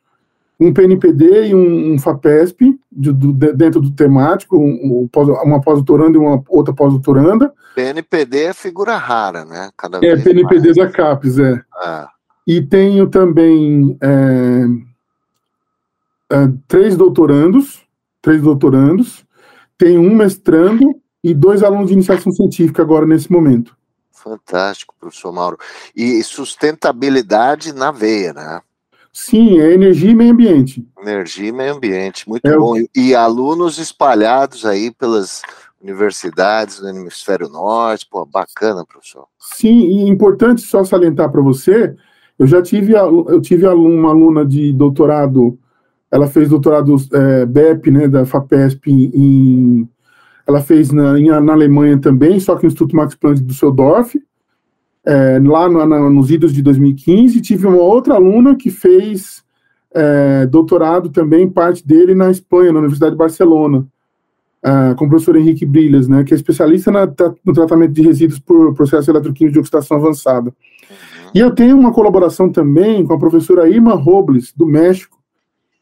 um 0.57 0.71
PNPD 0.71 1.47
e 1.47 1.53
um, 1.53 1.93
um 1.93 1.99
FAPESP, 1.99 2.79
de, 2.89 3.11
de, 3.11 3.33
dentro 3.51 3.81
do 3.81 3.91
temático, 3.91 4.57
um, 4.57 5.09
uma 5.43 5.59
pós-doutoranda 5.59 6.17
e 6.17 6.21
uma 6.21 6.41
outra 6.47 6.73
pós-doutoranda. 6.73 7.51
PNPD 7.75 8.43
é 8.43 8.53
figura 8.53 8.95
rara, 8.95 9.43
né? 9.43 9.69
Cada 9.75 9.97
é, 9.97 10.15
PNPD 10.15 10.67
mais. 10.67 10.77
da 10.77 10.89
CAPES, 10.89 11.37
é. 11.37 11.61
Ah. 11.75 12.09
E 12.47 12.61
tenho 12.61 13.07
também 13.07 13.97
é, 14.01 14.67
é, 16.31 16.49
três 16.65 16.95
doutorandos, 16.95 17.83
três 18.21 18.41
doutorandos, 18.41 19.25
tenho 19.77 19.99
um 19.99 20.15
mestrando 20.15 21.00
e 21.23 21.33
dois 21.33 21.63
alunos 21.63 21.87
de 21.87 21.93
iniciação 21.93 22.31
científica 22.31 22.81
agora 22.81 23.05
nesse 23.05 23.31
momento. 23.31 23.75
Fantástico, 24.11 24.93
professor 24.99 25.31
Mauro. 25.31 25.57
E 25.95 26.21
sustentabilidade 26.23 27.73
na 27.73 27.91
veia, 27.91 28.33
né? 28.33 28.61
Sim, 29.11 29.59
é 29.59 29.73
energia 29.73 30.11
e 30.11 30.15
meio 30.15 30.31
ambiente. 30.31 30.87
Energia 31.01 31.49
e 31.49 31.51
meio 31.51 31.75
ambiente, 31.75 32.29
muito 32.29 32.45
é 32.47 32.55
bom. 32.55 32.79
O... 32.79 32.87
E 32.95 33.13
alunos 33.13 33.77
espalhados 33.77 34.65
aí 34.65 34.91
pelas 34.91 35.41
universidades 35.81 36.79
do 36.79 36.87
hemisfério 36.87 37.49
norte, 37.49 38.07
pô, 38.09 38.25
bacana, 38.25 38.85
professor. 38.85 39.25
Sim, 39.39 39.79
e 39.79 40.07
importante 40.07 40.61
só 40.61 40.83
salientar 40.83 41.31
para 41.31 41.41
você, 41.41 41.95
eu 42.37 42.47
já 42.47 42.61
tive, 42.61 42.93
eu 42.93 43.41
tive 43.41 43.67
uma 43.67 44.09
aluna 44.09 44.45
de 44.45 44.71
doutorado, 44.71 45.57
ela 46.09 46.27
fez 46.27 46.49
doutorado 46.49 46.95
é, 47.11 47.45
BEP, 47.45 47.91
né, 47.91 48.07
da 48.07 48.25
FAPESP 48.25 48.91
em 48.91 49.89
ela 50.51 50.61
fez 50.61 50.91
na, 50.91 51.17
na 51.41 51.53
Alemanha 51.53 51.97
também, 51.97 52.39
só 52.39 52.55
que 52.55 52.63
no 52.63 52.67
Instituto 52.67 52.95
Max 52.95 53.15
Planck 53.15 53.41
do 53.41 53.47
Düsseldorf, 53.47 54.15
é, 55.05 55.39
lá 55.43 55.67
no, 55.67 55.85
na, 55.85 56.09
nos 56.09 56.29
idos 56.29 56.53
de 56.53 56.61
2015. 56.61 57.41
Tive 57.41 57.67
uma 57.67 57.77
outra 57.77 58.15
aluna 58.15 58.55
que 58.55 58.69
fez 58.69 59.43
é, 59.93 60.45
doutorado 60.45 61.09
também, 61.09 61.49
parte 61.49 61.85
dele 61.85 62.15
na 62.15 62.29
Espanha, 62.29 62.71
na 62.71 62.79
Universidade 62.79 63.13
de 63.13 63.17
Barcelona, 63.17 63.85
é, 64.63 64.93
com 64.95 65.05
o 65.05 65.09
professor 65.09 65.35
Henrique 65.35 65.65
Brilhas, 65.65 66.07
né, 66.07 66.23
que 66.23 66.33
é 66.33 66.37
especialista 66.37 66.91
na, 66.91 67.05
no 67.43 67.53
tratamento 67.53 67.91
de 67.91 68.01
resíduos 68.01 68.39
por 68.39 68.73
processo 68.73 69.09
eletroquímico 69.09 69.53
de 69.53 69.59
oxidação 69.59 69.97
avançada. 69.97 70.49
Uhum. 70.49 71.31
E 71.33 71.39
eu 71.39 71.51
tenho 71.51 71.77
uma 71.77 71.91
colaboração 71.91 72.51
também 72.51 73.05
com 73.05 73.13
a 73.13 73.19
professora 73.19 73.67
Irma 73.67 73.95
Robles, 73.95 74.53
do 74.55 74.65
México. 74.65 75.17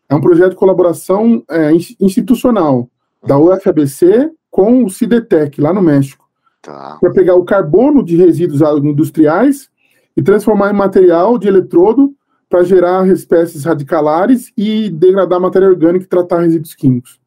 É 0.07 0.15
um 0.15 0.21
projeto 0.21 0.51
de 0.51 0.55
colaboração 0.55 1.43
é, 1.49 1.71
institucional 1.99 2.89
da 3.25 3.37
uhum. 3.37 3.53
UFABC 3.53 4.31
com 4.49 4.83
o 4.83 4.89
Cidetec, 4.89 5.59
lá 5.61 5.73
no 5.73 5.81
México, 5.81 6.27
tá. 6.61 6.97
para 6.99 7.11
pegar 7.11 7.35
o 7.35 7.45
carbono 7.45 8.03
de 8.03 8.15
resíduos 8.15 8.61
industriais 8.83 9.69
e 10.15 10.21
transformar 10.21 10.71
em 10.71 10.77
material 10.77 11.37
de 11.37 11.47
eletrodo 11.47 12.13
para 12.49 12.63
gerar 12.63 13.07
espécies 13.07 13.63
radicalares 13.63 14.51
e 14.57 14.89
degradar 14.89 15.39
matéria 15.39 15.67
orgânica 15.67 16.05
e 16.05 16.09
tratar 16.09 16.41
resíduos 16.41 16.73
químicos. 16.73 17.19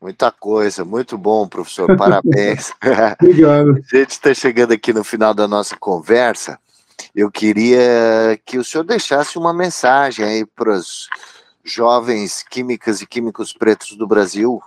Muita 0.00 0.30
coisa, 0.30 0.84
muito 0.84 1.18
bom, 1.18 1.48
professor, 1.48 1.96
parabéns. 1.96 2.72
Obrigado. 3.20 3.70
A 3.92 3.96
gente 3.96 4.10
está 4.10 4.32
chegando 4.32 4.72
aqui 4.72 4.92
no 4.92 5.02
final 5.02 5.34
da 5.34 5.48
nossa 5.48 5.76
conversa. 5.76 6.58
Eu 7.14 7.30
queria 7.30 8.38
que 8.46 8.58
o 8.58 8.64
senhor 8.64 8.84
deixasse 8.84 9.36
uma 9.36 9.52
mensagem 9.52 10.24
aí 10.24 10.46
para 10.46 10.72
os 10.72 11.08
jovens 11.64 12.44
químicas 12.48 13.02
e 13.02 13.06
químicos 13.06 13.52
pretos 13.52 13.96
do 13.96 14.06
Brasil 14.06 14.62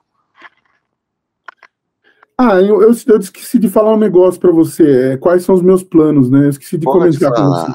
Ah, 2.43 2.60
eu, 2.60 2.82
eu, 2.82 2.91
eu 3.08 3.17
esqueci 3.19 3.60
de 3.60 3.69
falar 3.69 3.93
um 3.93 3.99
negócio 3.99 4.41
para 4.41 4.51
você. 4.51 5.12
É, 5.12 5.17
quais 5.17 5.43
são 5.43 5.54
os 5.54 5.62
meus 5.62 5.84
planos, 5.84 6.27
né? 6.27 6.45
Eu 6.45 6.49
esqueci 6.49 6.75
de 6.75 6.86
Pode 6.86 6.97
comentar 6.97 7.32
com 7.32 7.49
você. 7.49 7.71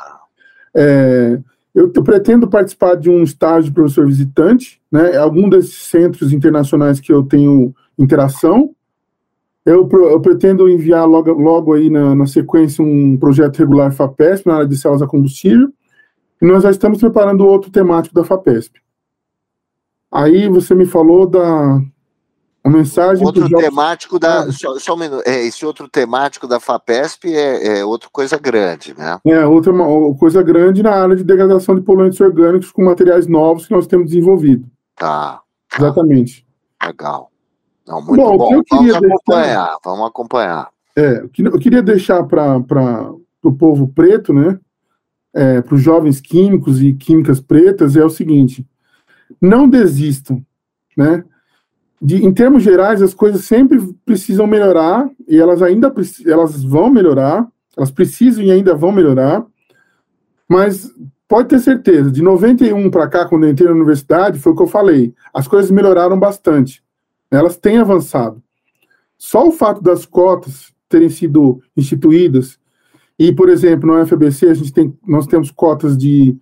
É, 0.75 1.41
eu, 1.73 1.93
eu, 1.95 2.03
pretendo 2.03 2.49
participar 2.49 2.97
de 2.97 3.09
um 3.09 3.23
estágio 3.23 3.71
de 3.71 3.75
professor 3.75 4.05
visitante, 4.05 4.83
né? 4.91 5.17
Algum 5.17 5.49
desses 5.49 5.77
centros 5.77 6.33
internacionais 6.33 6.99
que 6.99 7.13
eu 7.13 7.23
tenho 7.23 7.73
interação. 7.97 8.75
Eu, 9.65 9.89
eu 9.89 10.21
pretendo 10.21 10.69
enviar 10.69 11.07
logo, 11.07 11.31
logo 11.31 11.73
aí 11.73 11.89
na, 11.89 12.17
na, 12.17 12.27
sequência 12.27 12.83
um 12.83 13.17
projeto 13.17 13.59
regular 13.59 13.93
FAPESP 13.93 14.49
na 14.49 14.55
área 14.55 14.67
de 14.67 14.77
células 14.77 15.03
a 15.03 15.07
combustível. 15.07 15.69
E 16.43 16.45
nós 16.45 16.65
já 16.65 16.73
estamos 16.73 16.99
preparando 16.99 17.47
outro 17.47 17.71
temático 17.71 18.17
da 18.17 18.25
FAPESP. 18.25 18.81
Aí 20.11 20.49
você 20.49 20.75
me 20.75 20.87
falou 20.87 21.25
da 21.25 21.81
a 22.67 22.69
mensagem 22.69 23.25
outro 23.25 23.49
temático 23.49 24.19
da 24.19 24.41
ah. 24.41 24.53
só, 24.53 24.77
só 24.81 24.95
um 24.95 24.99
minuto, 24.99 25.23
é, 25.25 25.45
esse 25.45 25.65
outro 25.65 25.89
temático 25.89 26.49
da 26.49 26.59
Fapesp 26.59 27.27
é, 27.27 27.79
é 27.79 27.85
outra 27.85 28.09
coisa 28.11 28.37
grande, 28.37 28.93
né? 28.99 29.21
É 29.25 29.47
outra 29.47 29.73
coisa 30.19 30.43
grande 30.43 30.83
na 30.83 30.91
área 30.91 31.15
de 31.15 31.23
degradação 31.23 31.77
de 31.77 31.83
poluentes 31.83 32.21
orgânicos 32.21 32.73
com 32.73 32.85
materiais 32.85 33.29
novos 33.29 33.67
que 33.67 33.73
nós 33.73 33.87
temos 33.87 34.09
desenvolvido. 34.09 34.67
Tá. 34.97 35.41
tá. 35.69 35.77
Exatamente. 35.79 36.45
Legal. 36.85 37.31
Não, 37.87 38.03
muito 38.03 38.17
bom. 38.21 38.37
bom. 38.37 38.63
Vamos 38.69 38.95
acompanhar. 38.97 39.63
Deixar, 39.63 39.79
vamos 39.85 40.07
acompanhar. 40.09 40.69
É, 40.97 41.23
eu 41.39 41.59
queria 41.61 41.83
deixar 41.83 42.25
para 42.25 43.13
o 43.45 43.53
povo 43.53 43.87
preto, 43.87 44.33
né? 44.33 44.59
É, 45.33 45.63
para 45.63 45.77
os 45.77 45.83
jovens 45.83 46.21
químicos 46.21 46.83
e 46.83 46.95
químicas 46.95 47.41
pretas 47.41 47.95
é 47.95 48.05
o 48.05 48.11
seguinte: 48.11 48.67
não 49.41 49.69
desistam, 49.69 50.45
né? 50.97 51.23
De, 52.01 52.25
em 52.25 52.33
termos 52.33 52.63
gerais, 52.63 53.01
as 53.01 53.15
coisas 53.15 53.45
sempre 53.45 53.79
precisam 54.05 54.47
melhorar 54.47 55.09
e 55.27 55.39
elas 55.39 55.63
ainda 55.63 55.93
elas 56.27 56.63
vão 56.63 56.91
melhorar, 56.91 57.47
elas 57.77 57.91
precisam 57.91 58.45
e 58.45 58.51
ainda 58.51 58.75
vão 58.75 58.93
melhorar, 58.93 59.45
mas 60.49 60.91
pode 61.29 61.49
ter 61.49 61.59
certeza, 61.59 62.11
de 62.11 62.23
91 62.23 62.91
para 62.91 63.09
cá, 63.09 63.27
quando 63.27 63.45
eu 63.45 63.51
entrei 63.51 63.69
na 63.69 63.75
universidade, 63.75 64.39
foi 64.39 64.53
o 64.53 64.57
que 64.57 64.63
eu 64.63 64.67
falei, 64.67 65.15
as 65.33 65.49
coisas 65.49 65.71
melhoraram 65.71 66.19
bastante, 66.19 66.83
elas 67.31 67.57
têm 67.57 67.79
avançado. 67.79 68.43
Só 69.19 69.49
o 69.49 69.53
fato 69.53 69.83
das 69.83 70.07
cotas 70.07 70.73
terem 70.89 71.09
sido 71.09 71.61
instituídas, 71.77 72.59
e, 73.19 73.33
por 73.33 73.49
exemplo, 73.49 73.89
no 73.89 74.01
UFBC, 74.01 74.49
a 74.49 74.55
gente 74.55 74.73
tem, 74.73 74.97
nós 75.07 75.27
temos 75.27 75.51
cotas 75.51 75.97
de 75.97 76.37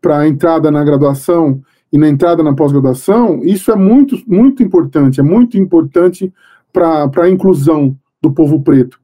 para 0.00 0.26
entrada 0.26 0.70
na 0.70 0.82
graduação 0.82 1.62
e 1.92 1.98
na 1.98 2.08
entrada 2.08 2.42
na 2.42 2.54
pós-graduação, 2.54 3.40
isso 3.44 3.70
é 3.70 3.76
muito, 3.76 4.18
muito 4.26 4.62
importante, 4.62 5.20
é 5.20 5.22
muito 5.22 5.58
importante 5.58 6.32
para 6.72 7.10
a 7.18 7.28
inclusão 7.28 7.94
do 8.20 8.32
povo 8.32 8.62
preto. 8.62 8.98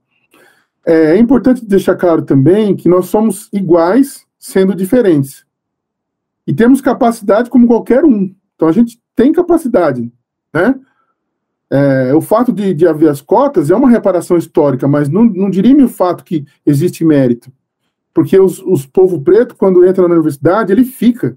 É, 0.86 1.16
é 1.16 1.18
importante 1.18 1.66
deixar 1.66 1.96
claro 1.96 2.22
também 2.22 2.74
que 2.74 2.88
nós 2.88 3.06
somos 3.06 3.50
iguais, 3.52 4.24
sendo 4.38 4.74
diferentes. 4.74 5.44
E 6.46 6.54
temos 6.54 6.80
capacidade 6.80 7.50
como 7.50 7.66
qualquer 7.66 8.06
um. 8.06 8.34
Então 8.56 8.68
a 8.68 8.72
gente 8.72 8.98
tem 9.14 9.32
capacidade, 9.32 10.10
né? 10.52 10.74
É, 11.70 12.14
o 12.14 12.22
fato 12.22 12.50
de, 12.50 12.72
de, 12.72 12.88
haver 12.88 13.10
as 13.10 13.20
cotas 13.20 13.70
é 13.70 13.76
uma 13.76 13.90
reparação 13.90 14.38
histórica, 14.38 14.88
mas 14.88 15.10
não, 15.10 15.26
não 15.26 15.50
dirime 15.50 15.82
o 15.82 15.88
fato 15.88 16.24
que 16.24 16.46
existe 16.64 17.04
mérito. 17.04 17.52
Porque 18.14 18.40
os, 18.40 18.58
os 18.62 18.86
povo 18.86 19.20
preto, 19.20 19.54
quando 19.54 19.84
entra 19.84 20.08
na 20.08 20.14
universidade, 20.14 20.72
ele 20.72 20.84
fica 20.84 21.36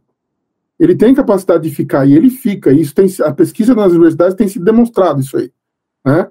ele 0.81 0.95
tem 0.95 1.13
capacidade 1.13 1.69
de 1.69 1.75
ficar 1.75 2.07
e 2.07 2.13
ele 2.15 2.31
fica. 2.31 2.71
Isso 2.71 2.95
tem 2.95 3.05
a 3.23 3.31
pesquisa 3.31 3.75
nas 3.75 3.91
universidades 3.91 4.33
tem 4.33 4.47
sido 4.47 4.65
demonstrado 4.65 5.21
isso 5.21 5.37
aí, 5.37 5.51
né? 6.03 6.27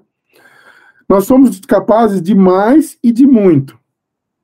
Nós 1.07 1.23
somos 1.25 1.57
capazes 1.61 2.21
de 2.21 2.35
mais 2.35 2.97
e 3.01 3.13
de 3.13 3.25
muito. 3.25 3.79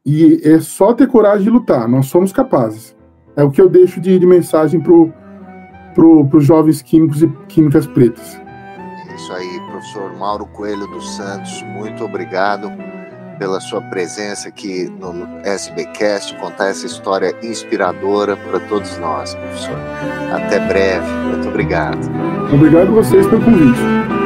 E 0.05 0.39
é 0.45 0.61
só 0.61 0.93
ter 0.93 1.07
coragem 1.07 1.43
de 1.43 1.49
lutar. 1.49 1.89
Nós 1.89 2.05
somos 2.05 2.31
capazes. 2.31 2.95
É 3.35 3.43
o 3.43 3.51
que 3.51 3.61
eu 3.61 3.67
deixo 3.67 3.99
de, 3.99 4.17
de 4.17 4.25
mensagem 4.25 4.79
para 4.79 4.93
pro, 5.93 6.25
os 6.33 6.45
jovens 6.45 6.81
químicos 6.81 7.21
e 7.21 7.27
químicas 7.49 7.85
pretas. 7.85 8.39
Isso 9.13 9.33
aí, 9.33 9.59
professor 9.69 10.15
Mauro 10.17 10.45
Coelho 10.47 10.87
dos 10.87 11.17
Santos, 11.17 11.61
muito 11.75 12.05
obrigado 12.05 12.69
pela 13.37 13.59
sua 13.59 13.81
presença 13.81 14.49
aqui 14.49 14.89
no 14.99 15.39
SBcast, 15.43 16.35
contar 16.37 16.69
essa 16.69 16.85
história 16.85 17.35
inspiradora 17.43 18.35
para 18.35 18.59
todos 18.61 18.97
nós, 18.97 19.33
professor. 19.35 19.77
Até 20.33 20.59
breve. 20.59 21.07
Muito 21.29 21.47
obrigado. 21.49 21.99
Obrigado 22.53 22.87
a 22.89 23.01
vocês 23.01 23.25
pelo 23.27 23.43
convite. 23.43 24.16